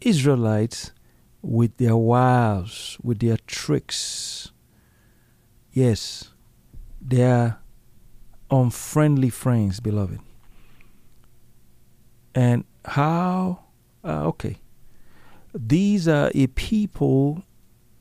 Israelites 0.07 0.93
with 1.43 1.77
their 1.77 1.97
wiles, 1.97 2.99
with 3.03 3.19
their 3.19 3.37
tricks. 3.47 4.53
Yes, 5.73 6.31
they 7.01 7.25
are 7.25 7.59
unfriendly 8.51 9.31
friends, 9.31 9.81
beloved. 9.81 10.21
And 12.35 12.65
how? 12.85 13.65
Uh, 14.05 14.27
okay. 14.29 14.59
These 15.55 16.09
are 16.09 16.31
a 16.35 16.47
people 16.49 17.43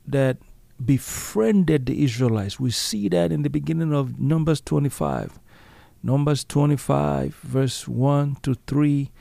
that 0.06 0.38
befriended 0.84 1.86
the 1.86 2.04
Israelites. 2.04 2.60
We 2.60 2.72
see 2.72 3.10
that 3.10 3.32
in 3.32 3.44
the 3.44 3.50
beginning 3.50 3.94
of 3.94 4.20
Numbers 4.20 4.62
25. 4.62 5.40
Numbers 6.04 6.44
25, 6.46 7.36
verse 7.36 7.88
1 7.88 8.38
to 8.42 8.56
3. 8.66 9.12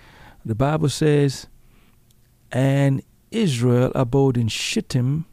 The 0.45 0.55
Bible 0.55 0.89
says, 0.89 1.49
And 2.53 3.03
Israel 3.31 3.93
abode 3.95 4.37
in 4.37 4.49
Shittim, 4.49 5.27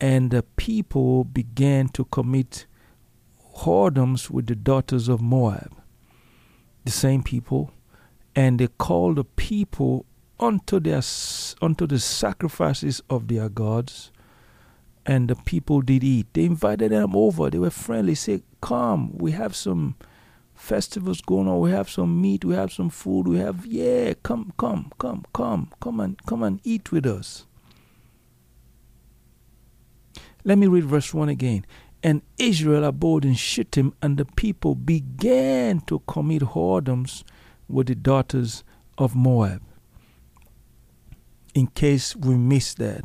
and 0.00 0.30
the 0.30 0.42
people 0.42 1.24
began 1.24 1.88
to 1.88 2.04
commit 2.06 2.66
whoredoms 3.58 4.30
with 4.30 4.46
the 4.46 4.54
daughters 4.54 5.08
of 5.08 5.20
Moab. 5.20 5.72
The 6.84 6.92
same 6.92 7.22
people. 7.22 7.72
And 8.34 8.60
they 8.60 8.68
called 8.68 9.16
the 9.16 9.24
people 9.24 10.06
unto 10.38 10.78
their 10.78 11.02
unto 11.60 11.86
the 11.86 11.98
sacrifices 11.98 13.02
of 13.10 13.26
their 13.26 13.48
gods 13.48 14.12
and 15.08 15.28
the 15.28 15.34
people 15.34 15.80
did 15.80 16.04
eat. 16.04 16.26
They 16.34 16.44
invited 16.44 16.92
them 16.92 17.16
over. 17.16 17.48
They 17.48 17.58
were 17.58 17.70
friendly. 17.70 18.14
Say, 18.14 18.42
come, 18.60 19.16
we 19.16 19.32
have 19.32 19.56
some 19.56 19.96
festivals 20.58 21.20
going 21.20 21.48
on. 21.48 21.60
We 21.60 21.70
have 21.70 21.88
some 21.88 22.20
meat. 22.20 22.44
We 22.44 22.54
have 22.54 22.72
some 22.72 22.90
food. 22.90 23.28
We 23.28 23.38
have 23.38 23.64
yeah. 23.64 24.14
Come, 24.22 24.52
come, 24.58 24.92
come, 24.98 25.24
come, 25.32 25.70
come 25.80 26.00
and 26.00 26.22
come 26.26 26.42
and 26.42 26.60
eat 26.64 26.92
with 26.92 27.06
us. 27.06 27.46
Let 30.44 30.58
me 30.58 30.66
read 30.66 30.84
verse 30.84 31.12
one 31.14 31.28
again. 31.28 31.64
And 32.02 32.22
Israel 32.38 32.84
abode 32.84 33.24
in 33.24 33.34
Shittim, 33.34 33.92
and 34.00 34.16
the 34.18 34.24
people 34.24 34.74
began 34.76 35.80
to 35.82 35.98
commit 36.06 36.42
whoredoms 36.42 37.24
with 37.68 37.88
the 37.88 37.96
daughters 37.96 38.62
of 38.96 39.16
Moab. 39.16 39.62
In 41.54 41.66
case 41.66 42.14
we 42.14 42.36
missed 42.36 42.78
that. 42.78 43.02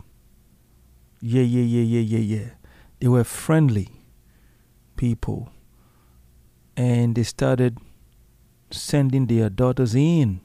Yeah, 1.21 1.41
yeah, 1.41 1.63
yeah, 1.63 1.81
yeah, 1.81 2.19
yeah, 2.19 2.37
yeah. 2.37 2.49
They 2.99 3.07
were 3.07 3.23
friendly 3.23 3.89
people. 4.95 5.49
And 6.75 7.15
they 7.15 7.23
started 7.23 7.77
sending 8.71 9.27
their 9.27 9.49
daughters 9.49 9.93
in 9.95 10.41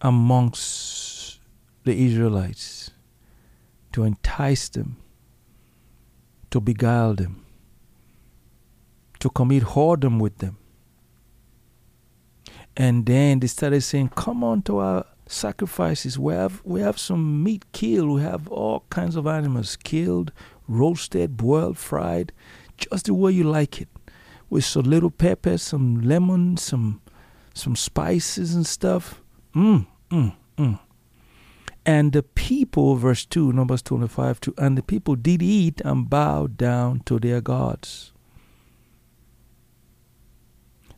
amongst 0.00 1.40
the 1.84 2.06
Israelites 2.06 2.90
to 3.92 4.04
entice 4.04 4.68
them, 4.68 4.96
to 6.50 6.60
beguile 6.60 7.14
them, 7.14 7.44
to 9.20 9.30
commit 9.30 9.62
whoredom 9.62 10.20
with 10.20 10.38
them. 10.38 10.56
And 12.76 13.04
then 13.06 13.40
they 13.40 13.46
started 13.46 13.82
saying, 13.82 14.10
Come 14.10 14.42
on 14.42 14.62
to 14.62 14.78
our 14.78 15.06
sacrifices. 15.26 16.18
We 16.18 16.34
have 16.34 16.62
we 16.64 16.80
have 16.80 16.98
some 16.98 17.42
meat 17.42 17.64
killed. 17.72 18.10
We 18.10 18.22
have 18.22 18.48
all 18.48 18.84
kinds 18.90 19.16
of 19.16 19.26
animals 19.26 19.76
killed, 19.76 20.32
roasted, 20.66 21.36
boiled, 21.36 21.78
fried, 21.78 22.32
just 22.90 23.06
the 23.06 23.14
way 23.14 23.32
you 23.32 23.44
like 23.44 23.80
it. 23.80 23.88
With 24.50 24.64
some 24.64 24.84
little 24.84 25.10
pepper, 25.10 25.58
some 25.58 26.00
lemon, 26.02 26.56
some 26.56 27.00
some 27.54 27.76
spices 27.76 28.54
and 28.54 28.66
stuff. 28.66 29.20
Mm, 29.54 29.86
mm, 30.10 30.34
mm. 30.56 30.80
And 31.84 32.12
the 32.12 32.22
people, 32.22 32.94
verse 32.96 33.24
2, 33.26 33.52
Numbers 33.52 33.82
25, 33.82 34.40
2, 34.40 34.54
and 34.56 34.78
the 34.78 34.82
people 34.82 35.16
did 35.16 35.42
eat 35.42 35.80
and 35.84 36.08
bow 36.08 36.46
down 36.46 37.00
to 37.06 37.18
their 37.18 37.40
gods. 37.40 38.12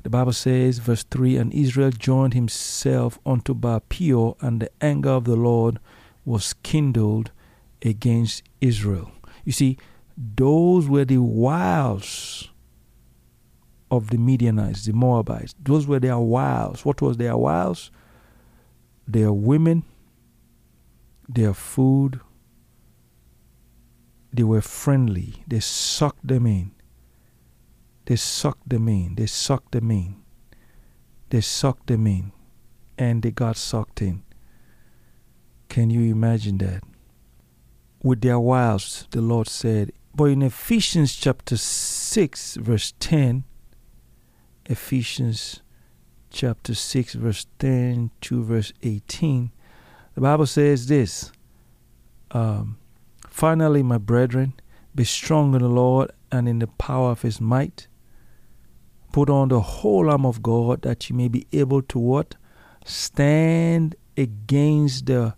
The 0.03 0.11
Bible 0.11 0.35
says, 0.35 0.79
verse 0.79 1.03
3 1.05 1.38
And 1.38 1.53
Israel 1.55 1.91
joined 1.91 2.35
himself 2.35 3.19
unto 3.25 3.55
Baal 3.55 3.81
Peor, 3.81 4.37
and 4.41 4.61
the 4.61 4.71
anger 4.83 5.11
of 5.11 5.25
the 5.25 5.37
Lord 5.37 5.79
was 6.26 6.55
kindled 6.62 7.31
against 7.83 8.43
Israel. 8.61 9.11
You 9.45 9.53
see, 9.53 9.79
those 10.16 10.88
were 10.88 11.04
the 11.04 11.18
wiles 11.18 12.50
of 13.90 14.11
the 14.11 14.18
Midianites, 14.18 14.85
the 14.87 14.92
Moabites. 14.92 15.54
Those 15.61 15.87
were 15.87 16.00
their 16.00 16.18
wiles. 16.18 16.85
What 16.85 17.02
was 17.02 17.16
their 17.16 17.37
wiles? 17.37 17.90
Their 19.06 19.33
women, 19.33 19.85
their 21.28 21.54
food. 21.54 22.21
They 24.33 24.42
were 24.42 24.61
friendly. 24.61 25.44
They 25.47 25.61
sucked 25.61 26.26
them 26.26 26.47
in. 26.47 26.73
They 28.06 28.16
sucked 28.16 28.68
them 28.68 28.88
in. 28.88 29.14
They 29.14 29.26
sucked 29.26 29.73
them 29.73 29.90
in. 29.90 30.16
They 31.30 31.40
sucked 31.40 31.87
them 31.87 32.06
in. 32.06 32.33
And 32.99 33.23
they 33.23 33.30
got 33.30 33.56
sucked 33.56 34.02
in. 34.02 34.23
Can 35.68 35.90
you 35.90 36.12
imagine 36.12 36.59
that? 36.59 36.83
With 38.02 38.21
their 38.21 38.38
wives, 38.38 39.09
the 39.11 39.21
Lord 39.21 39.49
said, 39.49 39.92
but 40.14 40.25
in 40.26 40.42
Ephesians 40.42 41.16
chapter 41.16 41.56
6, 41.56 42.56
verse 42.56 42.94
10, 43.00 43.44
Ephesians 44.66 45.61
chapter 46.30 46.75
6, 46.75 47.14
verse 47.14 47.47
10 47.59 48.11
to 48.21 48.44
verse 48.44 48.73
18, 48.83 49.50
the 50.14 50.21
Bible 50.21 50.47
says 50.47 50.87
this 50.87 51.33
um, 52.30 52.78
Finally, 53.28 53.83
my 53.83 53.99
brethren, 53.99 54.54
be 54.94 55.02
strong 55.02 55.54
in 55.54 55.62
the 55.62 55.68
Lord 55.68 56.12
and 56.30 56.49
in 56.49 56.61
the 56.61 56.68
power 56.68 57.11
of 57.11 57.23
his 57.23 57.40
might. 57.40 57.88
Put 59.12 59.28
on 59.28 59.49
the 59.49 59.61
whole 59.61 60.11
arm 60.11 60.25
of 60.25 60.42
God 60.42 60.83
that 60.83 61.11
you 61.11 61.16
may 61.16 61.28
be 61.28 61.47
able 61.52 61.83
to 61.83 61.99
what? 61.99 62.37
Stand 62.85 63.96
against 64.16 65.07
the 65.07 65.35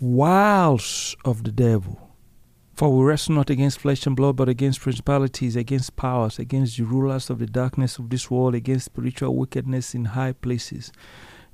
wiles 0.00 1.14
of 1.24 1.44
the 1.44 1.52
devil. 1.52 2.03
For 2.74 2.90
we 2.90 3.04
wrestle 3.04 3.36
not 3.36 3.50
against 3.50 3.78
flesh 3.78 4.04
and 4.04 4.16
blood, 4.16 4.34
but 4.34 4.48
against 4.48 4.80
principalities, 4.80 5.54
against 5.54 5.94
powers, 5.94 6.40
against 6.40 6.76
the 6.76 6.82
rulers 6.82 7.30
of 7.30 7.38
the 7.38 7.46
darkness 7.46 7.98
of 7.98 8.10
this 8.10 8.28
world, 8.28 8.56
against 8.56 8.86
spiritual 8.86 9.36
wickedness 9.36 9.94
in 9.94 10.06
high 10.06 10.32
places. 10.32 10.90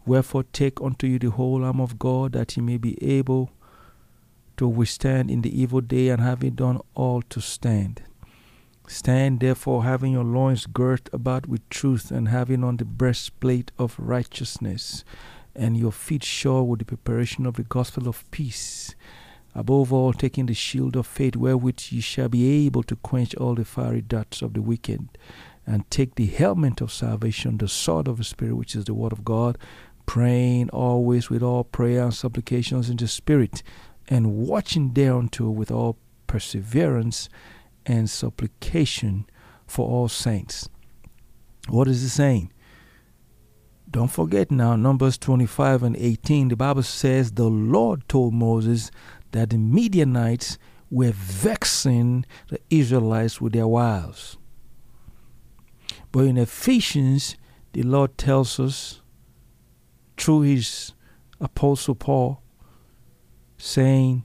Wherefore 0.06 0.44
take 0.44 0.80
unto 0.80 1.06
you 1.06 1.18
the 1.18 1.30
whole 1.30 1.62
arm 1.62 1.78
of 1.78 1.98
God, 1.98 2.33
that 2.33 2.56
ye 2.56 2.62
may 2.62 2.78
be 2.78 2.96
able 3.04 3.50
to 4.56 4.66
withstand 4.66 5.30
in 5.30 5.42
the 5.42 5.61
evil 5.61 5.83
day, 5.83 6.09
and 6.09 6.22
having 6.22 6.54
done 6.54 6.80
all 6.94 7.20
to 7.20 7.40
stand. 7.42 8.02
Stand 8.88 9.40
therefore, 9.40 9.85
having 9.85 10.12
your 10.12 10.24
loins 10.24 10.64
girt 10.64 11.11
about 11.12 11.46
with 11.46 11.68
truth, 11.68 12.11
and 12.11 12.28
having 12.28 12.64
on 12.64 12.78
the 12.78 12.87
breastplate 12.87 13.72
of 13.78 13.94
righteousness, 13.98 15.04
and 15.54 15.76
your 15.76 15.92
feet 15.92 16.24
shod 16.24 16.66
with 16.66 16.78
the 16.78 16.87
preparation 16.87 17.44
of 17.44 17.56
the 17.56 17.62
gospel 17.62 18.09
of 18.09 18.28
peace. 18.30 18.94
Above 19.54 19.92
all, 19.92 20.12
taking 20.12 20.46
the 20.46 20.54
shield 20.54 20.96
of 20.96 21.06
faith, 21.06 21.36
wherewith 21.36 21.80
ye 21.90 22.00
shall 22.00 22.28
be 22.28 22.66
able 22.66 22.82
to 22.84 22.96
quench 22.96 23.34
all 23.34 23.54
the 23.54 23.64
fiery 23.64 24.00
darts 24.00 24.42
of 24.42 24.54
the 24.54 24.62
wicked, 24.62 25.08
and 25.66 25.90
take 25.90 26.14
the 26.14 26.26
helmet 26.26 26.80
of 26.80 26.92
salvation, 26.92 27.58
the 27.58 27.68
sword 27.68 28.08
of 28.08 28.18
the 28.18 28.24
Spirit, 28.24 28.54
which 28.54 28.76
is 28.76 28.84
the 28.84 28.94
word 28.94 29.12
of 29.12 29.24
God, 29.24 29.58
praying 30.06 30.70
always 30.70 31.30
with 31.30 31.42
all 31.42 31.64
prayer 31.64 32.04
and 32.04 32.14
supplications 32.14 32.88
in 32.88 32.96
the 32.96 33.08
Spirit, 33.08 33.62
and 34.08 34.34
watching 34.34 34.92
thereunto 34.92 35.50
with 35.50 35.70
all 35.70 35.96
perseverance 36.26 37.28
and 37.86 38.08
supplication 38.08 39.26
for 39.66 39.88
all 39.88 40.08
saints. 40.08 40.68
What 41.68 41.88
is 41.88 42.02
it 42.02 42.10
saying? 42.10 42.52
Don't 43.90 44.10
forget 44.10 44.52
now, 44.52 44.76
Numbers 44.76 45.18
25 45.18 45.82
and 45.82 45.96
18, 45.96 46.48
the 46.48 46.56
Bible 46.56 46.84
says 46.84 47.32
the 47.32 47.48
Lord 47.48 48.08
told 48.08 48.32
Moses 48.32 48.90
that 49.33 49.51
the 49.51 49.59
Midianites 49.59 50.59
were 50.90 51.12
vexing 51.12 52.25
the 52.49 52.61
Israelites 52.71 53.40
with 53.40 53.53
their 53.53 53.69
wiles. 53.69 54.37
But 56.12 56.25
in 56.25 56.37
Ephesians, 56.37 57.37
the 57.73 57.83
Lord 57.83 58.19
tells 58.19 58.59
us 58.59 59.01
through 60.16 60.43
his 60.43 60.93
apostle 61.40 61.95
Paul, 61.95 62.43
saying, 63.57 64.25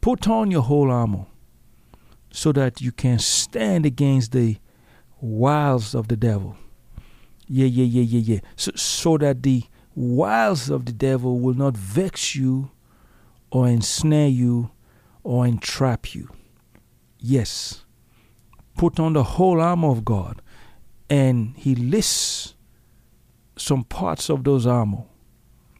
Put 0.00 0.28
on 0.28 0.50
your 0.50 0.62
whole 0.62 0.90
armor 0.90 1.26
so 2.30 2.52
that 2.52 2.80
you 2.80 2.92
can 2.92 3.18
stand 3.18 3.86
against 3.86 4.32
the 4.32 4.58
wiles 5.20 5.94
of 5.94 6.08
the 6.08 6.16
devil. 6.16 6.56
Yeah, 7.48 7.66
yeah, 7.66 7.84
yeah, 7.84 8.02
yeah, 8.02 8.34
yeah. 8.34 8.40
So, 8.56 8.72
so 8.74 9.18
that 9.18 9.42
the 9.42 9.64
wiles 9.94 10.68
of 10.68 10.84
the 10.84 10.92
devil 10.92 11.40
will 11.40 11.54
not 11.54 11.76
vex 11.76 12.34
you 12.34 12.70
or 13.56 13.66
ensnare 13.66 14.28
you 14.28 14.70
or 15.22 15.46
entrap 15.46 16.14
you. 16.14 16.28
Yes. 17.18 17.86
Put 18.76 19.00
on 19.00 19.14
the 19.14 19.22
whole 19.22 19.62
armor 19.62 19.88
of 19.88 20.04
God. 20.04 20.42
And 21.08 21.56
he 21.56 21.74
lists 21.74 22.54
some 23.56 23.82
parts 23.84 24.28
of 24.28 24.44
those 24.44 24.66
armor, 24.66 25.04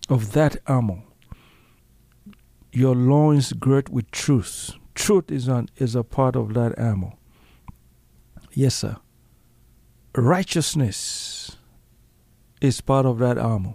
of 0.08 0.32
that 0.32 0.56
armor. 0.66 1.02
Your 2.72 2.94
loins 2.94 3.52
girt 3.52 3.90
with 3.90 4.10
truth. 4.10 4.70
Truth 4.94 5.30
is, 5.30 5.46
an, 5.46 5.68
is 5.76 5.94
a 5.94 6.02
part 6.02 6.34
of 6.34 6.54
that 6.54 6.78
armor. 6.78 7.12
Yes, 8.54 8.76
sir. 8.76 8.96
Righteousness 10.14 11.58
is 12.62 12.80
part 12.80 13.04
of 13.04 13.18
that 13.18 13.36
armor. 13.36 13.74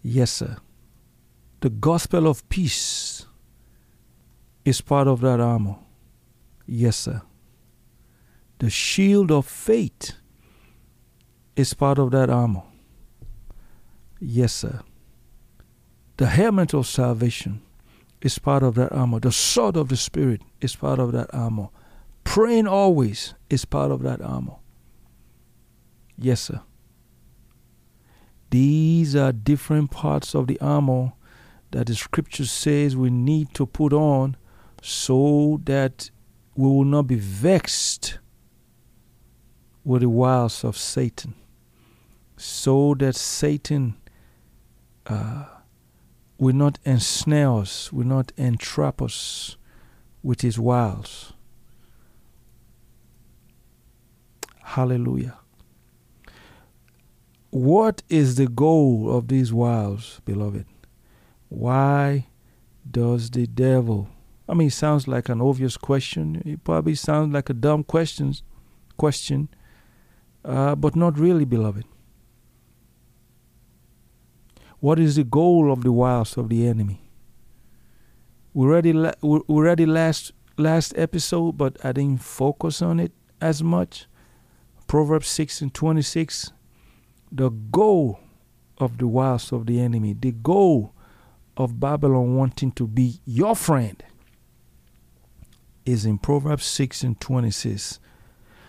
Yes, 0.00 0.30
sir. 0.30 0.58
The 1.60 1.70
gospel 1.70 2.28
of 2.28 2.48
peace 2.48 3.26
is 4.64 4.80
part 4.80 5.08
of 5.08 5.20
that 5.22 5.40
armor. 5.40 5.76
Yes, 6.66 6.96
sir. 6.96 7.22
The 8.58 8.70
shield 8.70 9.30
of 9.30 9.46
faith 9.46 10.12
is 11.56 11.74
part 11.74 11.98
of 11.98 12.10
that 12.12 12.30
armor. 12.30 12.62
Yes, 14.20 14.52
sir. 14.52 14.80
The 16.16 16.26
helmet 16.26 16.74
of 16.74 16.86
salvation 16.86 17.62
is 18.20 18.38
part 18.38 18.62
of 18.62 18.74
that 18.74 18.92
armor. 18.92 19.20
The 19.20 19.32
sword 19.32 19.76
of 19.76 19.88
the 19.88 19.96
Spirit 19.96 20.42
is 20.60 20.76
part 20.76 20.98
of 20.98 21.12
that 21.12 21.32
armor. 21.32 21.68
Praying 22.24 22.66
always 22.66 23.34
is 23.48 23.64
part 23.64 23.90
of 23.90 24.02
that 24.02 24.20
armor. 24.20 24.56
Yes, 26.16 26.40
sir. 26.42 26.60
These 28.50 29.14
are 29.14 29.32
different 29.32 29.90
parts 29.90 30.34
of 30.34 30.46
the 30.46 30.60
armor 30.60 31.12
that 31.70 31.86
the 31.86 31.94
scripture 31.94 32.46
says 32.46 32.96
we 32.96 33.10
need 33.10 33.52
to 33.54 33.66
put 33.66 33.92
on 33.92 34.36
so 34.82 35.60
that 35.64 36.10
we 36.54 36.68
will 36.68 36.84
not 36.84 37.02
be 37.02 37.16
vexed 37.16 38.18
with 39.84 40.02
the 40.02 40.08
wiles 40.08 40.64
of 40.64 40.76
Satan, 40.76 41.34
so 42.36 42.94
that 42.98 43.14
Satan 43.14 43.96
uh, 45.06 45.44
will 46.36 46.54
not 46.54 46.78
ensnare 46.84 47.52
us, 47.52 47.92
will 47.92 48.06
not 48.06 48.32
entrap 48.36 49.00
us 49.00 49.56
with 50.22 50.42
his 50.42 50.58
wiles. 50.58 51.32
Hallelujah. 54.62 55.38
What 57.50 58.02
is 58.10 58.36
the 58.36 58.46
goal 58.46 59.10
of 59.10 59.28
these 59.28 59.52
wiles, 59.52 60.20
beloved? 60.26 60.66
Why 61.48 62.26
does 62.90 63.30
the 63.30 63.46
devil? 63.46 64.08
I 64.48 64.54
mean, 64.54 64.70
sounds 64.70 65.06
like 65.06 65.28
an 65.28 65.40
obvious 65.40 65.76
question. 65.76 66.42
It 66.44 66.64
probably 66.64 66.94
sounds 66.94 67.32
like 67.32 67.50
a 67.50 67.54
dumb 67.54 67.84
question, 67.84 68.34
question, 68.96 69.48
uh, 70.44 70.74
but 70.74 70.96
not 70.96 71.18
really, 71.18 71.44
beloved. 71.44 71.84
What 74.80 74.98
is 74.98 75.16
the 75.16 75.24
goal 75.24 75.72
of 75.72 75.82
the 75.82 75.92
wiles 75.92 76.36
of 76.36 76.48
the 76.48 76.66
enemy? 76.66 77.10
We 78.54 78.66
already 78.66 78.92
la- 78.92 79.18
we 79.22 79.40
already 79.48 79.86
last 79.86 80.32
last 80.56 80.96
episode, 80.96 81.58
but 81.58 81.84
I 81.84 81.92
didn't 81.92 82.22
focus 82.22 82.80
on 82.80 83.00
it 83.00 83.12
as 83.40 83.62
much. 83.62 84.06
Proverbs 84.86 85.28
six 85.28 85.60
and 85.60 85.74
twenty 85.74 86.02
six. 86.02 86.52
The 87.30 87.50
goal 87.50 88.20
of 88.78 88.98
the 88.98 89.06
wiles 89.06 89.52
of 89.52 89.66
the 89.66 89.80
enemy, 89.80 90.14
the 90.14 90.32
goal 90.32 90.94
of 91.58 91.78
Babylon 91.78 92.36
wanting 92.36 92.72
to 92.72 92.86
be 92.86 93.20
your 93.26 93.54
friend, 93.54 94.02
is 95.84 96.06
in 96.06 96.18
Proverbs 96.18 96.64
six 96.64 97.02
and 97.02 97.20
twenty 97.20 97.50
six. 97.50 98.00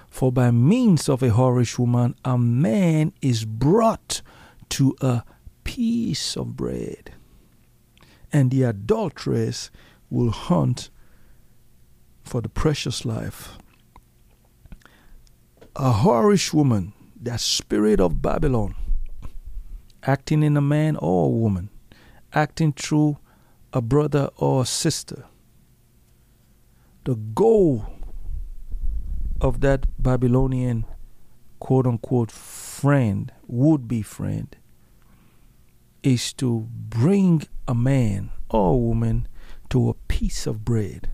For 0.09 0.31
by 0.31 0.49
means 0.49 1.07
of 1.07 1.21
a 1.21 1.29
whorish 1.29 1.77
woman, 1.77 2.15
a 2.25 2.35
man 2.35 3.13
is 3.21 3.45
brought 3.45 4.23
to 4.69 4.95
a 5.01 5.23
piece 5.63 6.35
of 6.35 6.55
bread, 6.57 7.13
and 8.33 8.49
the 8.49 8.63
adulteress 8.63 9.69
will 10.09 10.31
hunt 10.31 10.89
for 12.23 12.41
the 12.41 12.49
precious 12.49 13.05
life. 13.05 13.59
A 15.75 15.93
whorish 15.93 16.51
woman, 16.53 16.93
that 17.21 17.39
spirit 17.39 17.99
of 17.99 18.21
Babylon, 18.21 18.73
acting 20.01 20.41
in 20.41 20.57
a 20.57 20.61
man 20.61 20.95
or 20.95 21.25
a 21.27 21.29
woman, 21.29 21.69
acting 22.33 22.73
through 22.73 23.17
a 23.73 23.81
brother 23.81 24.29
or 24.37 24.63
a 24.63 24.65
sister. 24.65 25.25
The 27.05 27.15
goal 27.15 27.85
of 29.41 29.61
that 29.61 29.85
Babylonian 30.01 30.85
quote 31.59 31.85
unquote 31.85 32.31
friend, 32.31 33.31
would 33.47 33.87
be 33.87 34.01
friend, 34.01 34.55
is 36.01 36.33
to 36.33 36.67
bring 36.71 37.43
a 37.67 37.75
man 37.75 38.31
or 38.49 38.73
a 38.73 38.77
woman 38.77 39.27
to 39.69 39.89
a 39.89 39.93
piece 39.93 40.47
of 40.47 40.65
bread. 40.65 41.11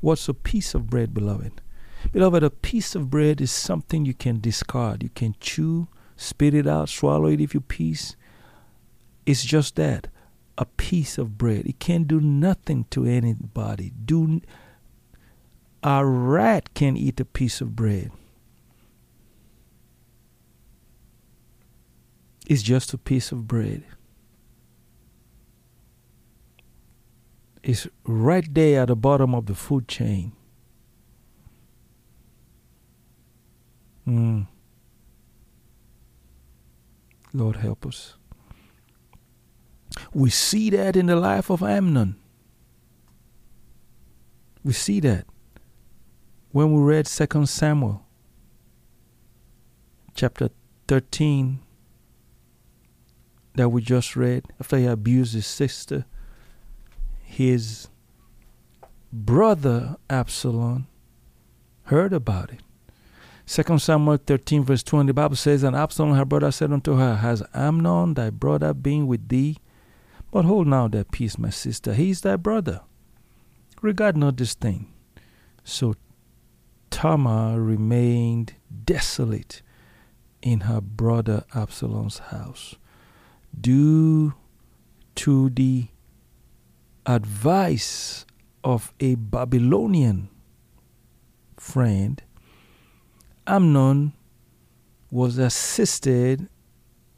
What's 0.00 0.28
a 0.28 0.34
piece 0.34 0.74
of 0.74 0.90
bread, 0.90 1.14
beloved? 1.14 1.60
Beloved, 2.12 2.42
a 2.42 2.50
piece 2.50 2.94
of 2.94 3.10
bread 3.10 3.40
is 3.40 3.50
something 3.50 4.04
you 4.04 4.14
can 4.14 4.40
discard. 4.40 5.02
You 5.02 5.08
can 5.08 5.34
chew, 5.40 5.88
spit 6.16 6.54
it 6.54 6.66
out, 6.66 6.88
swallow 6.88 7.26
it 7.26 7.40
if 7.40 7.54
you 7.54 7.60
please. 7.60 8.16
It's 9.26 9.44
just 9.44 9.74
that 9.76 10.08
a 10.56 10.64
piece 10.64 11.18
of 11.18 11.36
bread. 11.36 11.66
It 11.66 11.78
can't 11.78 12.08
do 12.08 12.20
nothing 12.20 12.86
to 12.90 13.04
anybody. 13.04 13.92
Do 14.04 14.40
a 15.82 16.04
rat 16.04 16.72
can 16.74 16.96
eat 16.96 17.20
a 17.20 17.24
piece 17.24 17.60
of 17.60 17.76
bread. 17.76 18.10
It's 22.46 22.62
just 22.62 22.94
a 22.94 22.98
piece 22.98 23.32
of 23.32 23.46
bread. 23.46 23.82
It's 27.62 27.88
right 28.04 28.46
there 28.54 28.82
at 28.82 28.88
the 28.88 28.96
bottom 28.96 29.34
of 29.34 29.46
the 29.46 29.54
food 29.54 29.88
chain. 29.88 30.32
Mm. 34.06 34.46
Lord 37.32 37.56
help 37.56 37.84
us. 37.84 38.15
We 40.12 40.30
see 40.30 40.70
that 40.70 40.96
in 40.96 41.06
the 41.06 41.16
life 41.16 41.50
of 41.50 41.62
Amnon. 41.62 42.16
We 44.64 44.72
see 44.72 45.00
that 45.00 45.26
when 46.56 46.72
we 46.72 46.80
read 46.80 47.06
2 47.06 47.46
Samuel 47.46 48.02
chapter 50.14 50.48
13 50.88 51.60
that 53.54 53.68
we 53.68 53.82
just 53.82 54.16
read 54.16 54.44
after 54.58 54.78
he 54.78 54.86
abused 54.86 55.34
his 55.34 55.46
sister 55.46 56.06
his 57.22 57.88
brother 59.12 59.96
Absalom 60.08 60.86
heard 61.84 62.14
about 62.14 62.50
it 62.50 62.60
2 63.46 63.78
Samuel 63.78 64.16
13 64.16 64.64
verse 64.64 64.82
20 64.82 65.08
the 65.08 65.14
Bible 65.14 65.36
says 65.36 65.62
and 65.62 65.76
Absalom 65.76 66.14
her 66.14 66.24
brother 66.24 66.50
said 66.50 66.72
unto 66.72 66.96
her 66.96 67.16
has 67.16 67.42
Amnon 67.52 68.14
thy 68.14 68.30
brother 68.30 68.72
been 68.72 69.06
with 69.06 69.28
thee 69.28 69.58
but 70.30 70.44
hold 70.44 70.66
now 70.66 70.88
thy 70.88 71.04
peace 71.04 71.38
my 71.38 71.50
sister. 71.50 71.94
He 71.94 72.10
is 72.10 72.20
thy 72.22 72.36
brother. 72.36 72.80
Regard 73.82 74.16
not 74.16 74.36
this 74.36 74.54
thing. 74.54 74.92
So 75.64 75.94
Tamar 76.90 77.60
remained 77.60 78.54
desolate 78.84 79.62
in 80.42 80.60
her 80.60 80.80
brother 80.80 81.44
Absalom's 81.54 82.18
house 82.18 82.76
due 83.58 84.34
to 85.16 85.50
the 85.50 85.88
advice 87.06 88.26
of 88.62 88.92
a 89.00 89.14
Babylonian 89.14 90.28
friend. 91.56 92.22
Amnon 93.46 94.12
was 95.10 95.38
assisted 95.38 96.48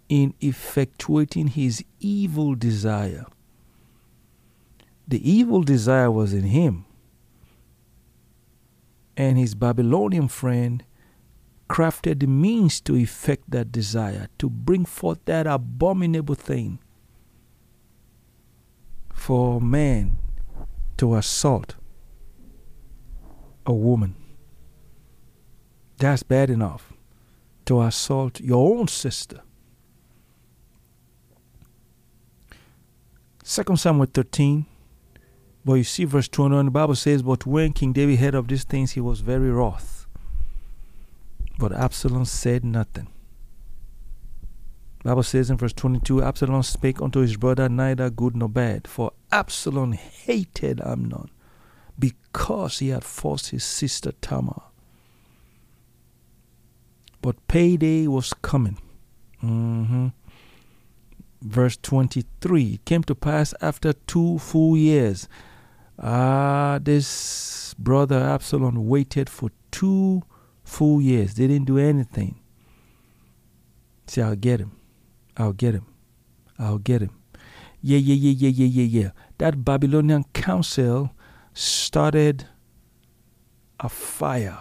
in 0.09 0.33
effectuating 0.41 1.51
his 1.51 1.85
evil 2.01 2.55
desire. 2.55 3.27
The 5.07 5.31
evil 5.31 5.63
desire 5.63 6.11
was 6.11 6.33
in 6.33 6.45
him 6.45 6.85
and 9.19 9.37
his 9.37 9.57
Babylonian 9.57 10.29
friend 10.29 10.85
crafted 11.69 12.21
the 12.21 12.27
means 12.27 12.81
to 12.83 12.95
effect 12.95 13.51
that 13.51 13.73
desire, 13.73 14.29
to 14.39 14.49
bring 14.49 14.85
forth 14.85 15.23
that 15.27 15.47
abominable 15.47 16.37
thing 16.37 16.79
for 19.13 19.61
man 19.61 20.19
to 20.97 21.17
assault 21.17 21.75
a 23.67 23.75
woman. 23.75 24.15
That's 25.99 26.23
bad 26.23 26.49
enough. 26.49 26.93
To 27.67 27.83
assault 27.83 28.41
your 28.41 28.79
own 28.79 28.87
sister. 28.87 29.43
2 33.49 33.77
Samuel 33.77 34.07
13 34.13 34.67
but 35.69 35.75
you 35.75 35.85
see, 35.85 36.05
verse 36.05 36.29
21, 36.29 36.65
the 36.65 36.71
Bible 36.71 36.95
says, 36.95 37.23
But 37.23 37.45
when 37.45 37.75
King 37.75 37.93
David 37.93 38.21
heard 38.21 38.35
of 38.35 38.49
these 38.49 38.65
things, 38.65 38.93
he 38.93 39.01
was 39.01 39.21
very 39.21 39.51
wroth. 39.51 40.07
But 41.59 41.73
Absalom 41.73 42.25
said 42.25 42.65
nothing. 42.65 43.09
Bible 45.05 45.23
says 45.23 45.51
in 45.51 45.59
verse 45.59 45.75
22, 45.75 46.23
Absalom 46.23 46.63
spake 46.63 47.03
unto 47.03 47.21
his 47.21 47.37
brother 47.37 47.69
neither 47.69 48.09
good 48.09 48.35
nor 48.35 48.49
bad, 48.49 48.89
for 48.89 49.13
Absalom 49.31 49.93
hated 49.93 50.81
Amnon 50.81 51.29
because 51.99 52.79
he 52.79 52.89
had 52.89 53.05
forced 53.05 53.51
his 53.51 53.63
sister 53.65 54.13
Tamar. 54.23 54.63
But 57.21 57.47
payday 57.47 58.07
was 58.07 58.33
coming. 58.33 58.79
Mm-hmm. 59.43 60.09
Verse 61.41 61.77
23 61.77 62.75
It 62.75 62.85
came 62.85 63.03
to 63.05 63.15
pass 63.15 63.55
after 63.61 63.93
two 63.93 64.39
full 64.39 64.77
years 64.77 65.29
Ah, 66.01 66.79
this 66.81 67.75
brother 67.75 68.21
Absalom 68.21 68.87
waited 68.87 69.29
for 69.29 69.51
two 69.73 70.23
full 70.63 71.01
years. 71.01 71.35
They 71.35 71.49
didn't 71.49 71.67
do 71.67 71.79
anything. 71.79 72.39
See, 74.07 74.23
I'll 74.23 74.37
get 74.37 74.61
him. 74.61 74.73
I'll 75.37 75.53
get 75.53 75.75
him. 75.75 75.87
I'll 76.59 76.79
get 76.79 77.03
him. 77.03 77.11
Yeah, 77.81 77.99
yeah, 77.99 78.15
yeah, 78.15 78.49
yeah, 78.49 78.49
yeah, 78.49 78.83
yeah, 78.83 79.01
yeah. 79.01 79.11
That 79.39 79.65
Babylonian 79.65 80.25
counsel 80.33 81.11
started 81.53 82.47
a 83.81 83.89
fire 83.89 84.59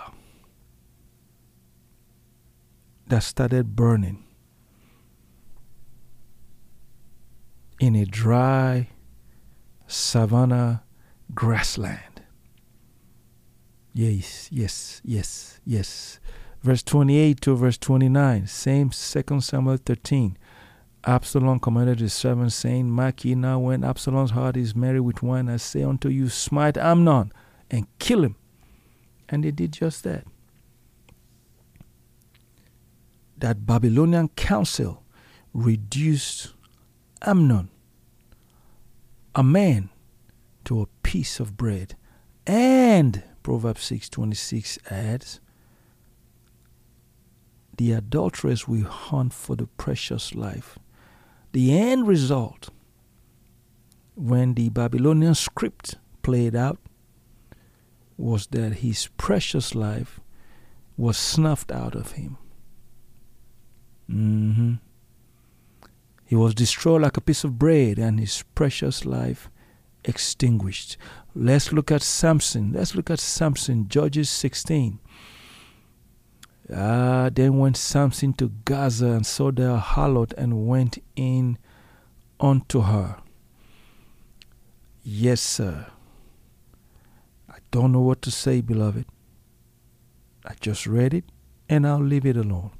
that 3.08 3.24
started 3.24 3.76
burning 3.76 4.27
in 7.80 7.96
a 7.96 8.06
dry 8.06 8.90
savannah 9.88 10.84
grassland. 11.34 12.22
Yes, 13.94 14.50
yes, 14.52 15.02
yes, 15.04 15.60
yes. 15.66 16.20
Verse 16.62 16.84
28 16.84 17.42
to 17.42 17.56
verse 17.56 17.78
29, 17.78 18.48
same 18.48 18.90
2 18.90 19.42
Samuel 19.42 19.78
13. 19.78 20.38
Absalom 21.06 21.60
commanded 21.60 22.00
his 22.00 22.14
servants, 22.14 22.56
saying, 22.56 22.90
Mark 22.90 23.24
ye 23.24 23.34
now, 23.34 23.60
when 23.60 23.84
Absalom's 23.84 24.32
heart 24.32 24.58
is 24.58 24.76
merry 24.76 25.00
with 25.00 25.24
wine, 25.24 25.48
I 25.48 25.58
say 25.58 25.84
unto 25.84 26.10
you, 26.10 26.28
smite 26.28 26.78
Amnon 26.78 27.32
and 27.72 27.88
kill 28.00 28.24
him. 28.24 28.36
And 29.30 29.44
they 29.44 29.52
did 29.52 29.74
just 29.74 30.04
that. 30.04 30.26
that 33.38 33.66
Babylonian 33.66 34.30
counsel 34.30 35.04
reduced 35.54 36.54
Amnon, 37.22 37.70
a 39.36 39.44
man, 39.44 39.90
to 40.66 40.82
a 40.82 40.88
piece 41.04 41.40
of 41.40 41.58
bread. 41.58 41.96
And 42.46 43.24
Proverbs 43.44 43.82
6:26 43.90 44.78
adds, 44.90 45.40
the 47.78 47.92
adulteress 47.92 48.68
will 48.68 48.88
hunt 48.88 49.34
for 49.34 49.56
the 49.56 49.68
precious 49.68 50.34
life. 50.34 50.80
The 51.52 51.78
end 51.78 52.08
result, 52.08 52.70
when 54.16 54.56
the 54.56 54.70
Babylonian 54.70 55.36
script 55.36 55.96
played 56.24 56.56
out, 56.56 56.80
was 58.18 58.48
that 58.48 58.78
his 58.78 59.10
precious 59.18 59.76
life 59.76 60.20
was 60.98 61.18
snuffed 61.18 61.72
out 61.72 61.96
of 61.96 62.14
him. 62.14 62.38
hmm 64.08 64.76
He 66.28 66.36
was 66.36 66.54
destroyed 66.54 67.02
like 67.02 67.16
a 67.16 67.22
piece 67.22 67.46
of 67.46 67.58
bread, 67.58 67.98
and 67.98 68.20
his 68.20 68.44
precious 68.54 69.06
life 69.06 69.50
extinguished. 70.04 70.98
Let's 71.34 71.72
look 71.72 71.90
at 71.90 72.02
Samson. 72.02 72.74
Let's 72.74 72.96
look 72.96 73.10
at 73.10 73.20
Samson, 73.20 73.88
Judges 73.88 74.30
16. 74.30 75.00
Ah, 76.74 77.30
then 77.34 77.58
went 77.58 77.78
Samson 77.78 78.34
to 78.34 78.50
Gaza 78.66 79.08
and 79.08 79.26
saw 79.26 79.52
their 79.52 79.78
harlot 79.78 80.34
and 80.38 80.68
went 80.68 80.98
in 81.16 81.58
unto 82.42 82.82
her. 82.82 83.18
Yes, 85.02 85.40
sir. 85.40 85.88
I 87.50 87.60
don't 87.72 87.94
know 87.94 88.02
what 88.02 88.22
to 88.24 88.32
say, 88.32 88.60
beloved. 88.60 89.06
I 90.46 90.56
just 90.60 90.86
read 90.86 91.14
it 91.14 91.24
and 91.70 91.88
I'll 91.88 92.04
leave 92.04 92.26
it 92.26 92.36
alone. 92.36 92.72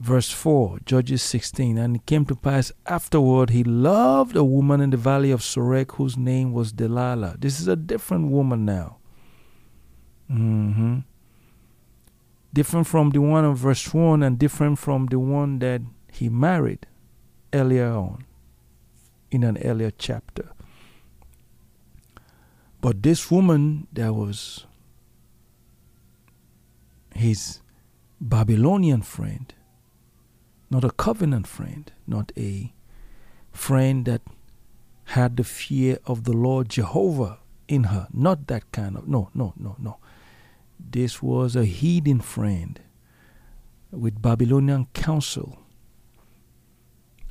Verse 0.00 0.30
4, 0.30 0.78
Judges 0.86 1.22
16. 1.22 1.76
And 1.76 1.96
it 1.96 2.06
came 2.06 2.24
to 2.24 2.34
pass 2.34 2.72
afterward, 2.86 3.50
he 3.50 3.62
loved 3.62 4.34
a 4.34 4.42
woman 4.42 4.80
in 4.80 4.88
the 4.88 4.96
valley 4.96 5.30
of 5.30 5.40
Sorek 5.42 5.92
whose 5.96 6.16
name 6.16 6.52
was 6.54 6.72
Delilah. 6.72 7.36
This 7.38 7.60
is 7.60 7.68
a 7.68 7.76
different 7.76 8.30
woman 8.30 8.64
now. 8.64 8.96
hmm 10.26 11.00
Different 12.52 12.86
from 12.86 13.10
the 13.10 13.20
one 13.20 13.44
of 13.44 13.58
verse 13.58 13.92
1 13.94 14.22
and 14.22 14.38
different 14.38 14.78
from 14.78 15.06
the 15.06 15.18
one 15.18 15.60
that 15.60 15.82
he 16.10 16.28
married 16.28 16.86
earlier 17.52 17.92
on 17.92 18.24
in 19.30 19.44
an 19.44 19.58
earlier 19.58 19.92
chapter. 19.96 20.48
But 22.80 23.02
this 23.02 23.30
woman 23.30 23.86
that 23.92 24.14
was 24.14 24.66
his 27.14 27.60
Babylonian 28.20 29.02
friend, 29.02 29.52
not 30.70 30.84
a 30.84 30.90
covenant 30.90 31.46
friend, 31.46 31.92
not 32.06 32.32
a 32.36 32.72
friend 33.52 34.04
that 34.04 34.22
had 35.04 35.36
the 35.36 35.44
fear 35.44 35.98
of 36.06 36.24
the 36.24 36.32
Lord 36.32 36.68
Jehovah 36.68 37.38
in 37.66 37.84
her. 37.84 38.06
Not 38.12 38.46
that 38.46 38.70
kind 38.70 38.96
of, 38.96 39.08
no, 39.08 39.30
no, 39.34 39.52
no, 39.56 39.76
no. 39.78 39.98
This 40.78 41.20
was 41.20 41.56
a 41.56 41.64
heathen 41.64 42.20
friend 42.20 42.80
with 43.90 44.22
Babylonian 44.22 44.86
counsel 44.94 45.58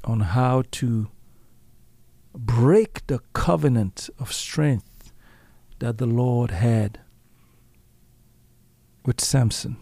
on 0.03 0.19
how 0.19 0.63
to 0.71 1.09
break 2.33 3.07
the 3.07 3.19
covenant 3.33 4.09
of 4.19 4.33
strength 4.33 5.11
that 5.79 5.97
the 5.97 6.05
Lord 6.05 6.51
had 6.51 6.99
with 9.05 9.21
Samson. 9.21 9.77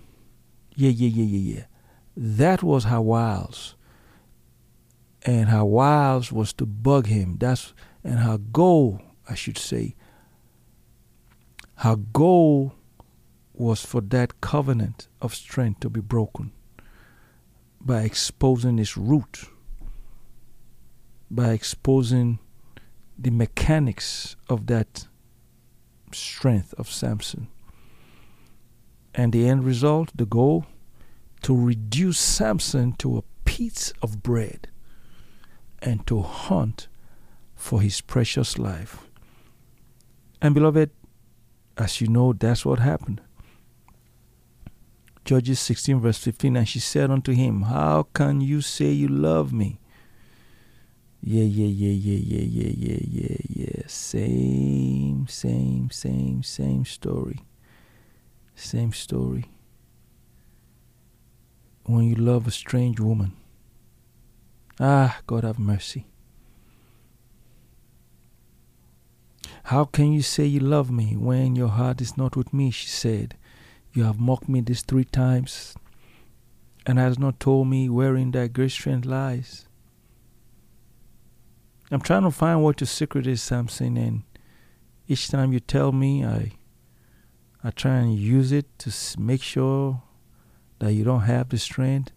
Yeah, 0.75 0.91
yeah, 0.91 1.09
yeah, 1.09 1.23
yeah, 1.23 1.55
yeah. 1.55 1.65
That 2.19 2.63
was 2.63 2.85
her 2.85 2.99
wiles. 2.99 3.75
And 5.21 5.49
her 5.49 5.63
wiles 5.63 6.31
was 6.31 6.51
to 6.53 6.65
bug 6.65 7.05
him. 7.05 7.37
That's 7.37 7.73
and 8.03 8.19
her 8.19 8.39
goal, 8.39 9.01
I 9.29 9.35
should 9.35 9.59
say. 9.59 9.95
Her 11.75 11.95
goal 11.95 12.73
was 13.53 13.85
for 13.85 14.01
that 14.01 14.41
covenant 14.41 15.09
of 15.21 15.35
strength 15.35 15.81
to 15.81 15.89
be 15.91 15.99
broken 15.99 16.53
by 17.79 18.01
exposing 18.01 18.79
its 18.79 18.97
root, 18.97 19.43
by 21.29 21.51
exposing 21.51 22.39
the 23.17 23.29
mechanics 23.29 24.35
of 24.49 24.65
that 24.67 25.07
strength 26.11 26.73
of 26.79 26.89
Samson. 26.89 27.47
And 29.13 29.33
the 29.33 29.47
end 29.47 29.65
result, 29.65 30.11
the 30.15 30.25
goal, 30.25 30.65
to 31.43 31.55
reduce 31.55 32.19
Samson 32.19 32.93
to 32.93 33.17
a 33.17 33.23
piece 33.45 33.93
of 34.01 34.21
bread 34.23 34.67
and 35.81 36.05
to 36.07 36.21
hunt 36.21 36.87
for 37.55 37.81
his 37.81 38.01
precious 38.01 38.57
life. 38.57 39.07
And 40.41 40.53
beloved, 40.53 40.91
as 41.77 42.01
you 42.01 42.07
know, 42.07 42.33
that's 42.33 42.65
what 42.65 42.79
happened. 42.79 43.21
Judges 45.25 45.59
16, 45.59 45.99
verse 45.99 46.17
15, 46.19 46.55
and 46.55 46.69
she 46.69 46.79
said 46.79 47.11
unto 47.11 47.33
him, 47.33 47.63
How 47.63 48.07
can 48.13 48.39
you 48.39 48.61
say 48.61 48.91
you 48.91 49.07
love 49.07 49.51
me? 49.51 49.79
Yeah, 51.21 51.43
yeah, 51.43 51.65
yeah, 51.65 51.91
yeah, 51.91 52.19
yeah, 52.19 52.43
yeah, 52.45 52.73
yeah, 52.77 52.99
yeah, 53.01 53.37
yeah. 53.49 53.83
Same, 53.87 55.27
same, 55.27 55.89
same, 55.91 56.43
same 56.43 56.85
story. 56.85 57.41
Same 58.55 58.93
story. 58.93 59.45
When 61.87 62.03
you 62.03 62.15
love 62.15 62.45
a 62.47 62.51
strange 62.51 62.99
woman. 62.99 63.31
Ah, 64.77 65.21
God 65.25 65.45
have 65.45 65.57
mercy. 65.57 66.05
How 69.63 69.85
can 69.85 70.11
you 70.11 70.21
say 70.21 70.45
you 70.45 70.59
love 70.59 70.91
me 70.91 71.15
when 71.15 71.55
your 71.55 71.69
heart 71.69 72.01
is 72.01 72.17
not 72.17 72.35
with 72.35 72.53
me? 72.53 72.71
She 72.71 72.87
said. 72.87 73.37
You 73.93 74.03
have 74.03 74.19
mocked 74.19 74.49
me 74.49 74.59
these 74.59 74.81
three 74.81 75.05
times, 75.05 75.75
and 76.85 76.99
has 76.99 77.17
not 77.17 77.39
told 77.39 77.69
me 77.69 77.87
wherein 77.87 78.31
thy 78.31 78.47
great 78.47 78.71
strength 78.71 79.05
lies. 79.05 79.69
I'm 81.89 82.01
trying 82.01 82.23
to 82.23 82.31
find 82.31 82.61
what 82.61 82.81
your 82.81 82.87
secret 82.87 83.25
is, 83.25 83.41
Samson, 83.41 83.95
and 83.95 84.23
each 85.07 85.29
time 85.29 85.53
you 85.53 85.61
tell 85.61 85.93
me, 85.93 86.25
I, 86.25 86.51
I 87.63 87.71
try 87.71 87.99
and 87.99 88.13
use 88.13 88.51
it 88.51 88.67
to 88.79 88.93
make 89.17 89.41
sure 89.41 90.03
that 90.79 90.93
you 90.93 91.03
don't 91.03 91.21
have 91.21 91.49
the 91.49 91.57
strength. 91.57 92.11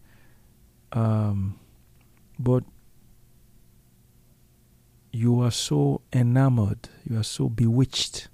Um, 0.93 1.59
but 2.39 2.65
you 5.13 5.41
are 5.41 5.51
so 5.51 6.03
enamored, 6.13 6.89
you 7.09 7.19
are 7.19 7.25
so 7.25 7.49
bewitched, 7.49 8.29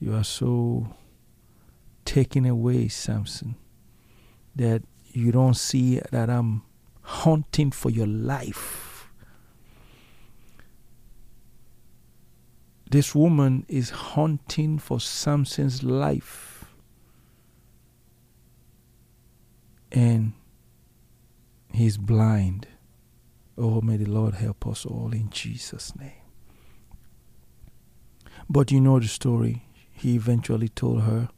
you 0.00 0.14
are 0.14 0.24
so 0.24 0.94
taken 2.04 2.46
away, 2.46 2.88
Samson, 2.88 3.56
that 4.54 4.82
you 5.12 5.32
don't 5.32 5.54
see 5.54 6.00
that 6.10 6.30
I'm 6.30 6.62
hunting 7.02 7.70
for 7.70 7.90
your 7.90 8.06
life. 8.06 9.08
This 12.90 13.14
woman 13.14 13.64
is 13.68 13.90
hunting 13.90 14.78
for 14.78 15.00
Samson's 15.00 15.82
life. 15.82 16.51
And 19.92 20.32
he's 21.72 21.96
blind. 21.96 22.66
Oh, 23.56 23.80
may 23.80 23.98
the 23.98 24.10
Lord 24.10 24.34
help 24.34 24.66
us 24.66 24.84
all 24.84 25.12
in 25.12 25.30
Jesus' 25.30 25.94
name. 25.94 26.12
But 28.48 28.72
you 28.72 28.80
know 28.80 28.98
the 28.98 29.08
story. 29.08 29.66
He 29.92 30.16
eventually 30.16 30.68
told 30.68 31.02
her. 31.02 31.28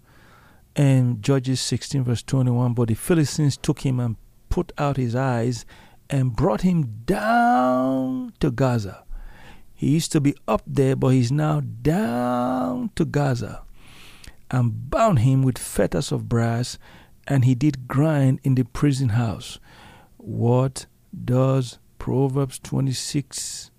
And 0.77 1.23
Judges 1.23 1.61
16, 1.61 2.05
verse 2.05 2.23
21 2.23 2.75
But 2.75 2.89
the 2.89 2.95
Philistines 2.95 3.57
took 3.57 3.81
him 3.81 4.01
and 4.01 4.17
put 4.49 4.73
out 4.79 4.97
his 4.97 5.15
eyes 5.15 5.67
and 6.09 6.35
brought 6.35 6.63
him 6.63 7.03
down 7.05 8.33
to 8.41 8.51
Gaza. 8.51 9.05
He 9.75 9.91
used 9.91 10.13
to 10.13 10.21
be 10.21 10.35
up 10.47 10.63
there, 10.67 10.97
but 10.97 11.09
he's 11.09 11.33
now 11.33 11.61
down 11.61 12.91
to 12.95 13.05
Gaza 13.05 13.65
and 14.51 14.91
bound 14.91 15.21
him 15.21 15.43
with 15.43 15.59
fetters 15.59 16.13
of 16.13 16.29
brass, 16.29 16.79
and 17.27 17.45
he 17.45 17.55
did 17.55 17.89
grind 17.89 18.41
in 18.43 18.55
the 18.55 18.65
prison 18.65 19.11
house. 19.11 19.59
What 20.17 20.87
does 21.25 21.79
Proverbs 21.99 22.59
26, 22.59 23.71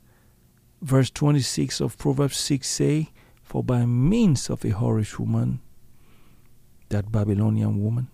verse 0.81 1.09
26 1.11 1.81
of 1.81 1.97
Proverbs 1.97 2.37
6 2.37 2.67
say? 2.67 3.11
For 3.43 3.63
by 3.63 3.85
means 3.85 4.49
of 4.49 4.65
a 4.65 4.71
whorish 4.71 5.19
woman, 5.19 5.61
that 6.89 7.11
Babylonian 7.11 7.81
woman, 7.83 8.07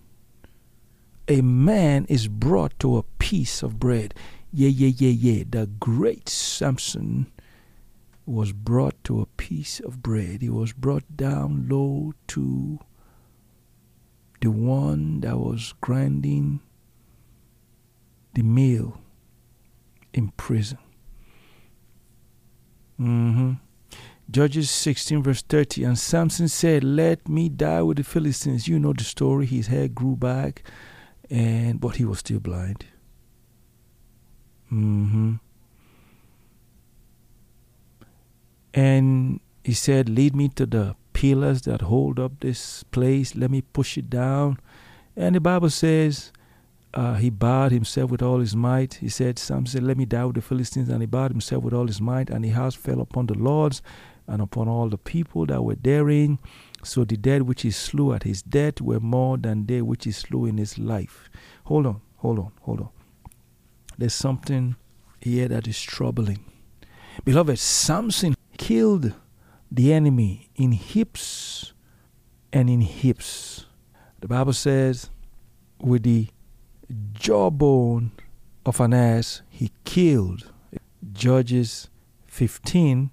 a 1.28 1.41
man 1.41 2.06
is 2.10 2.28
brought 2.28 2.78
to 2.80 2.98
a 2.98 3.04
piece 3.20 3.63
of 3.63 3.80
bread. 3.80 4.13
Yeah, 4.52 4.70
yeah, 4.70 4.91
yeah, 4.98 5.34
yeah. 5.34 5.44
The 5.50 5.67
great 5.67 6.28
Samson 6.28 7.32
was 8.26 8.52
brought 8.52 9.02
to 9.06 9.22
a 9.22 9.26
piece 9.26 9.80
of 9.80 10.04
bread. 10.04 10.41
He 10.41 10.50
was 10.50 10.74
brought 10.74 11.15
down 11.15 11.67
low 11.70 12.13
to 12.28 12.80
the 14.41 14.51
one 14.51 15.21
that 15.21 15.38
was 15.38 15.73
grinding 15.82 16.60
the 18.34 18.43
meal 18.43 18.99
in 20.13 20.30
prison. 20.32 20.77
hmm 22.97 23.54
Judges 24.30 24.69
16, 24.71 25.23
verse 25.23 25.41
30. 25.41 25.84
And 25.84 25.99
Samson 25.99 26.47
said, 26.47 26.86
Let 26.86 27.27
me 27.27 27.49
die 27.49 27.82
with 27.82 27.97
the 27.97 28.04
Philistines. 28.04 28.65
You 28.65 28.80
know 28.80 28.93
the 28.93 29.04
story. 29.04 29.45
His 29.45 29.67
hair 29.67 29.89
grew 29.89 30.15
back, 30.15 30.63
and 31.30 31.82
but 31.82 31.97
he 31.97 32.06
was 32.06 32.19
still 32.19 32.39
blind. 32.39 32.86
hmm 34.69 35.34
And 38.73 39.41
he 39.63 39.73
said, 39.73 40.08
Lead 40.08 40.34
me 40.36 40.47
to 40.49 40.65
the 40.65 40.95
pillars 41.13 41.62
that 41.63 41.82
hold 41.82 42.19
up 42.19 42.39
this 42.39 42.84
place. 42.84 43.36
Let 43.36 43.52
me 43.52 43.62
push 43.62 43.97
it 43.97 44.10
down. 44.10 44.60
And 45.15 45.36
the 45.36 45.39
Bible 45.39 45.69
says, 45.69 46.32
uh, 46.93 47.15
he 47.15 47.30
bowed 47.30 47.71
himself 47.71 48.12
with 48.12 48.21
all 48.21 48.39
his 48.39 48.56
might. 48.56 48.95
He 48.95 49.08
said, 49.10 49.39
Some 49.39 49.65
said, 49.65 49.84
Let 49.84 49.97
me 49.97 50.06
die 50.06 50.26
with 50.26 50.36
the 50.36 50.41
Philistines. 50.41 50.89
And 50.89 51.02
he 51.02 51.06
bowed 51.06 51.32
himself 51.32 51.63
with 51.63 51.74
all 51.74 51.88
his 51.88 52.02
might, 52.02 52.30
and 52.30 52.43
the 52.43 52.50
house 52.50 52.76
fell 52.76 53.00
upon 53.00 53.28
the 53.28 53.34
lords 53.34 53.82
and 54.28 54.41
upon 54.41 54.67
all 54.67 54.89
the 54.89 54.97
people 54.97 55.45
that 55.45 55.63
were 55.63 55.76
therein. 55.76 56.39
So 56.84 57.06
the 57.06 57.17
dead 57.17 57.43
which 57.43 57.62
he 57.62 57.71
slew 57.71 58.13
at 58.13 58.24
his 58.24 58.41
death 58.41 58.82
were 58.82 59.00
more 59.00 59.38
than 59.38 59.65
they 59.65 59.82
which 59.82 60.06
he 60.06 60.12
slew 60.12 60.45
in 60.45 60.58
his 60.58 60.78
life. 60.78 61.30
Hold 61.65 61.86
on, 61.86 62.02
hold 62.17 62.39
on, 62.39 62.52
hold 62.62 62.82
on. 62.82 62.89
There's 63.97 64.13
something 64.13 64.76
here 65.19 65.47
that 65.47 65.67
is 65.67 65.82
troubling. 65.82 66.43
Beloved, 67.24 67.60
Samson 67.60 68.36
killed 68.58 69.13
the 69.71 69.93
enemy 69.93 70.49
in 70.55 70.73
heaps 70.73 71.73
and 72.51 72.69
in 72.69 72.81
heaps. 72.81 73.65
The 74.19 74.27
Bible 74.27 74.53
says, 74.53 75.10
with 75.79 76.03
the 76.03 76.27
jawbone 77.13 78.12
of 78.65 78.79
an 78.79 78.93
ass, 78.93 79.41
he 79.49 79.71
killed. 79.86 80.51
Judges 81.13 81.89
15, 82.27 83.12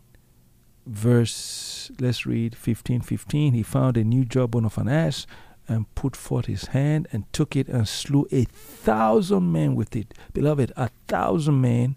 verse, 0.87 1.91
let's 2.01 2.27
read 2.27 2.57
15 2.57 3.01
15. 3.01 3.55
He 3.55 3.63
found 3.63 3.97
a 3.97 4.05
new 4.05 4.25
jawbone 4.25 4.65
of 4.65 4.77
an 4.79 4.89
ass 4.89 5.27
and 5.69 5.93
put 5.95 6.17
forth 6.17 6.47
his 6.47 6.67
hand 6.67 7.07
and 7.13 7.31
took 7.33 7.55
it 7.55 7.69
and 7.69 7.87
slew 7.87 8.27
a 8.33 8.45
thousand 8.45 9.53
men 9.53 9.75
with 9.75 9.95
it. 9.95 10.15
Beloved, 10.33 10.73
a 10.77 10.91
thousand 11.07 11.61
men 11.61 11.97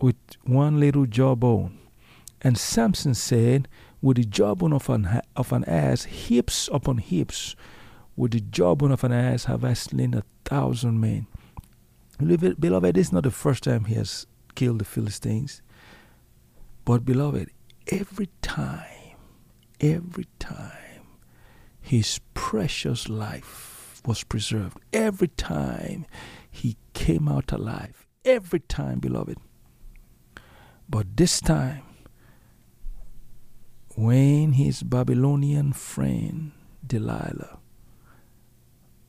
with 0.00 0.16
one 0.42 0.78
little 0.80 1.06
jawbone. 1.06 1.78
And 2.42 2.58
Samson 2.58 3.14
said, 3.14 3.68
With 4.04 4.18
the 4.18 4.24
jawbone 4.24 4.74
of 4.74 4.90
an, 4.90 5.22
of 5.34 5.50
an 5.50 5.64
ass, 5.64 6.04
hips 6.04 6.68
upon 6.70 6.98
hips, 6.98 7.56
with 8.16 8.32
the 8.32 8.40
jawbone 8.40 8.92
of 8.92 9.02
an 9.02 9.12
ass 9.12 9.44
have 9.44 9.64
I 9.64 9.72
slain 9.72 10.12
a 10.12 10.22
thousand 10.44 11.00
men. 11.00 11.26
Beloved, 12.18 12.60
this 12.94 13.06
is 13.06 13.12
not 13.14 13.22
the 13.22 13.30
first 13.30 13.64
time 13.64 13.86
he 13.86 13.94
has 13.94 14.26
killed 14.54 14.80
the 14.80 14.84
Philistines. 14.84 15.62
But, 16.84 17.06
beloved, 17.06 17.48
every 17.90 18.28
time, 18.42 19.16
every 19.80 20.26
time, 20.38 21.06
his 21.80 22.20
precious 22.34 23.08
life 23.08 24.02
was 24.04 24.22
preserved. 24.22 24.80
Every 24.92 25.28
time 25.28 26.04
he 26.50 26.76
came 26.92 27.26
out 27.26 27.52
alive. 27.52 28.06
Every 28.22 28.60
time, 28.60 28.98
beloved. 28.98 29.38
But 30.90 31.16
this 31.16 31.40
time, 31.40 31.84
when 33.94 34.52
his 34.52 34.82
Babylonian 34.82 35.72
friend 35.72 36.52
Delilah 36.84 37.58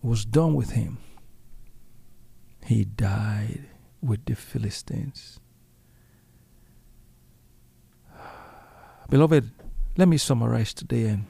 was 0.01 0.25
done 0.25 0.53
with 0.53 0.71
him, 0.71 0.99
he 2.65 2.85
died 2.85 3.65
with 4.01 4.25
the 4.25 4.35
Philistines. 4.35 5.39
Beloved, 9.09 9.49
let 9.97 10.07
me 10.07 10.17
summarize 10.17 10.73
today 10.73 11.05
and, 11.05 11.25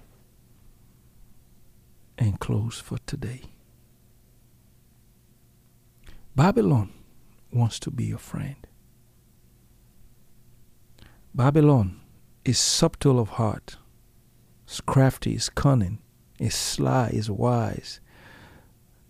and 2.18 2.40
close 2.40 2.80
for 2.80 2.98
today. 3.06 3.42
Babylon 6.36 6.92
wants 7.54 7.80
to 7.80 7.92
be 7.92 8.06
your 8.06 8.18
friend. 8.18 8.56
Babylon 11.34 12.02
is 12.46 12.60
subtle 12.60 13.20
of 13.20 13.30
heart, 13.30 13.78
is 14.70 14.80
crafty, 14.80 15.34
is 15.34 15.50
cunning, 15.50 16.00
is 16.40 16.54
sly, 16.54 17.10
is 17.12 17.30
wise, 17.30 18.00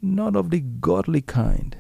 not 0.02 0.36
of 0.36 0.50
the 0.50 0.62
godly 0.62 1.21
kind. 1.21 1.78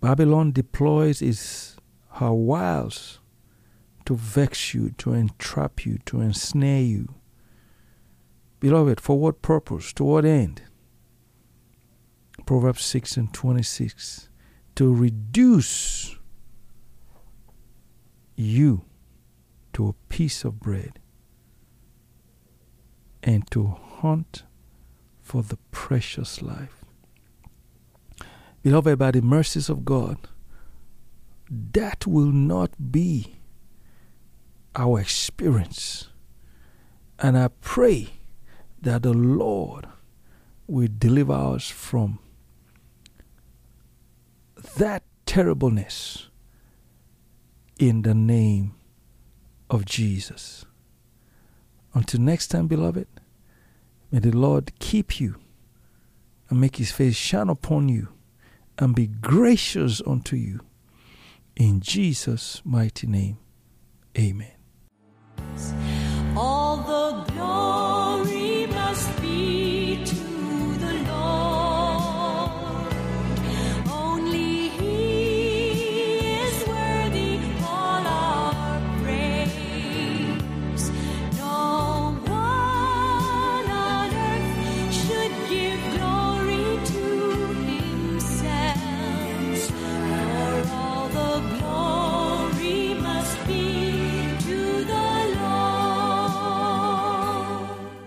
Babylon 0.00 0.52
deploys 0.52 1.20
its 1.20 1.76
her 2.14 2.32
wiles 2.32 3.20
to 4.04 4.16
vex 4.16 4.74
you, 4.74 4.90
to 4.98 5.12
entrap 5.12 5.86
you, 5.86 5.98
to 6.06 6.20
ensnare 6.20 6.82
you. 6.82 7.14
Beloved, 8.60 9.00
for 9.00 9.18
what 9.18 9.42
purpose? 9.42 9.92
To 9.94 10.04
what 10.04 10.24
end? 10.24 10.62
Proverbs 12.46 12.84
6 12.84 13.16
and 13.16 13.32
26. 13.32 14.28
To 14.76 14.92
reduce 14.92 16.16
you 18.36 18.84
to 19.72 19.88
a 19.88 19.92
piece 20.08 20.44
of 20.44 20.60
bread 20.60 20.98
and 23.22 23.48
to 23.50 23.76
hunt 24.00 24.42
for 25.20 25.42
the 25.42 25.58
precious 25.70 26.42
life. 26.42 26.84
Beloved, 28.62 28.98
by 28.98 29.10
the 29.10 29.22
mercies 29.22 29.68
of 29.68 29.84
God, 29.84 30.18
that 31.50 32.06
will 32.06 32.32
not 32.32 32.92
be 32.92 33.36
our 34.74 35.00
experience. 35.00 36.08
And 37.18 37.36
I 37.36 37.48
pray 37.60 38.08
that 38.80 39.02
the 39.02 39.12
Lord 39.12 39.86
will 40.66 40.88
deliver 40.98 41.32
us 41.32 41.68
from 41.68 42.18
that 44.76 45.02
terribleness 45.26 46.28
in 47.88 48.02
the 48.02 48.14
name 48.14 48.72
of 49.68 49.84
Jesus. 49.84 50.64
Until 51.94 52.20
next 52.20 52.46
time, 52.46 52.68
beloved, 52.68 53.08
may 54.12 54.20
the 54.20 54.30
Lord 54.30 54.70
keep 54.78 55.18
you 55.18 55.34
and 56.48 56.60
make 56.60 56.76
his 56.76 56.92
face 56.92 57.16
shine 57.16 57.48
upon 57.48 57.88
you 57.88 58.06
and 58.78 58.94
be 58.94 59.08
gracious 59.08 60.00
unto 60.06 60.36
you. 60.36 60.60
In 61.56 61.80
Jesus' 61.80 62.62
mighty 62.64 63.08
name, 63.08 63.38
amen. 64.16 64.52
All 66.36 66.76
the 66.76 67.32
glory. 67.32 67.81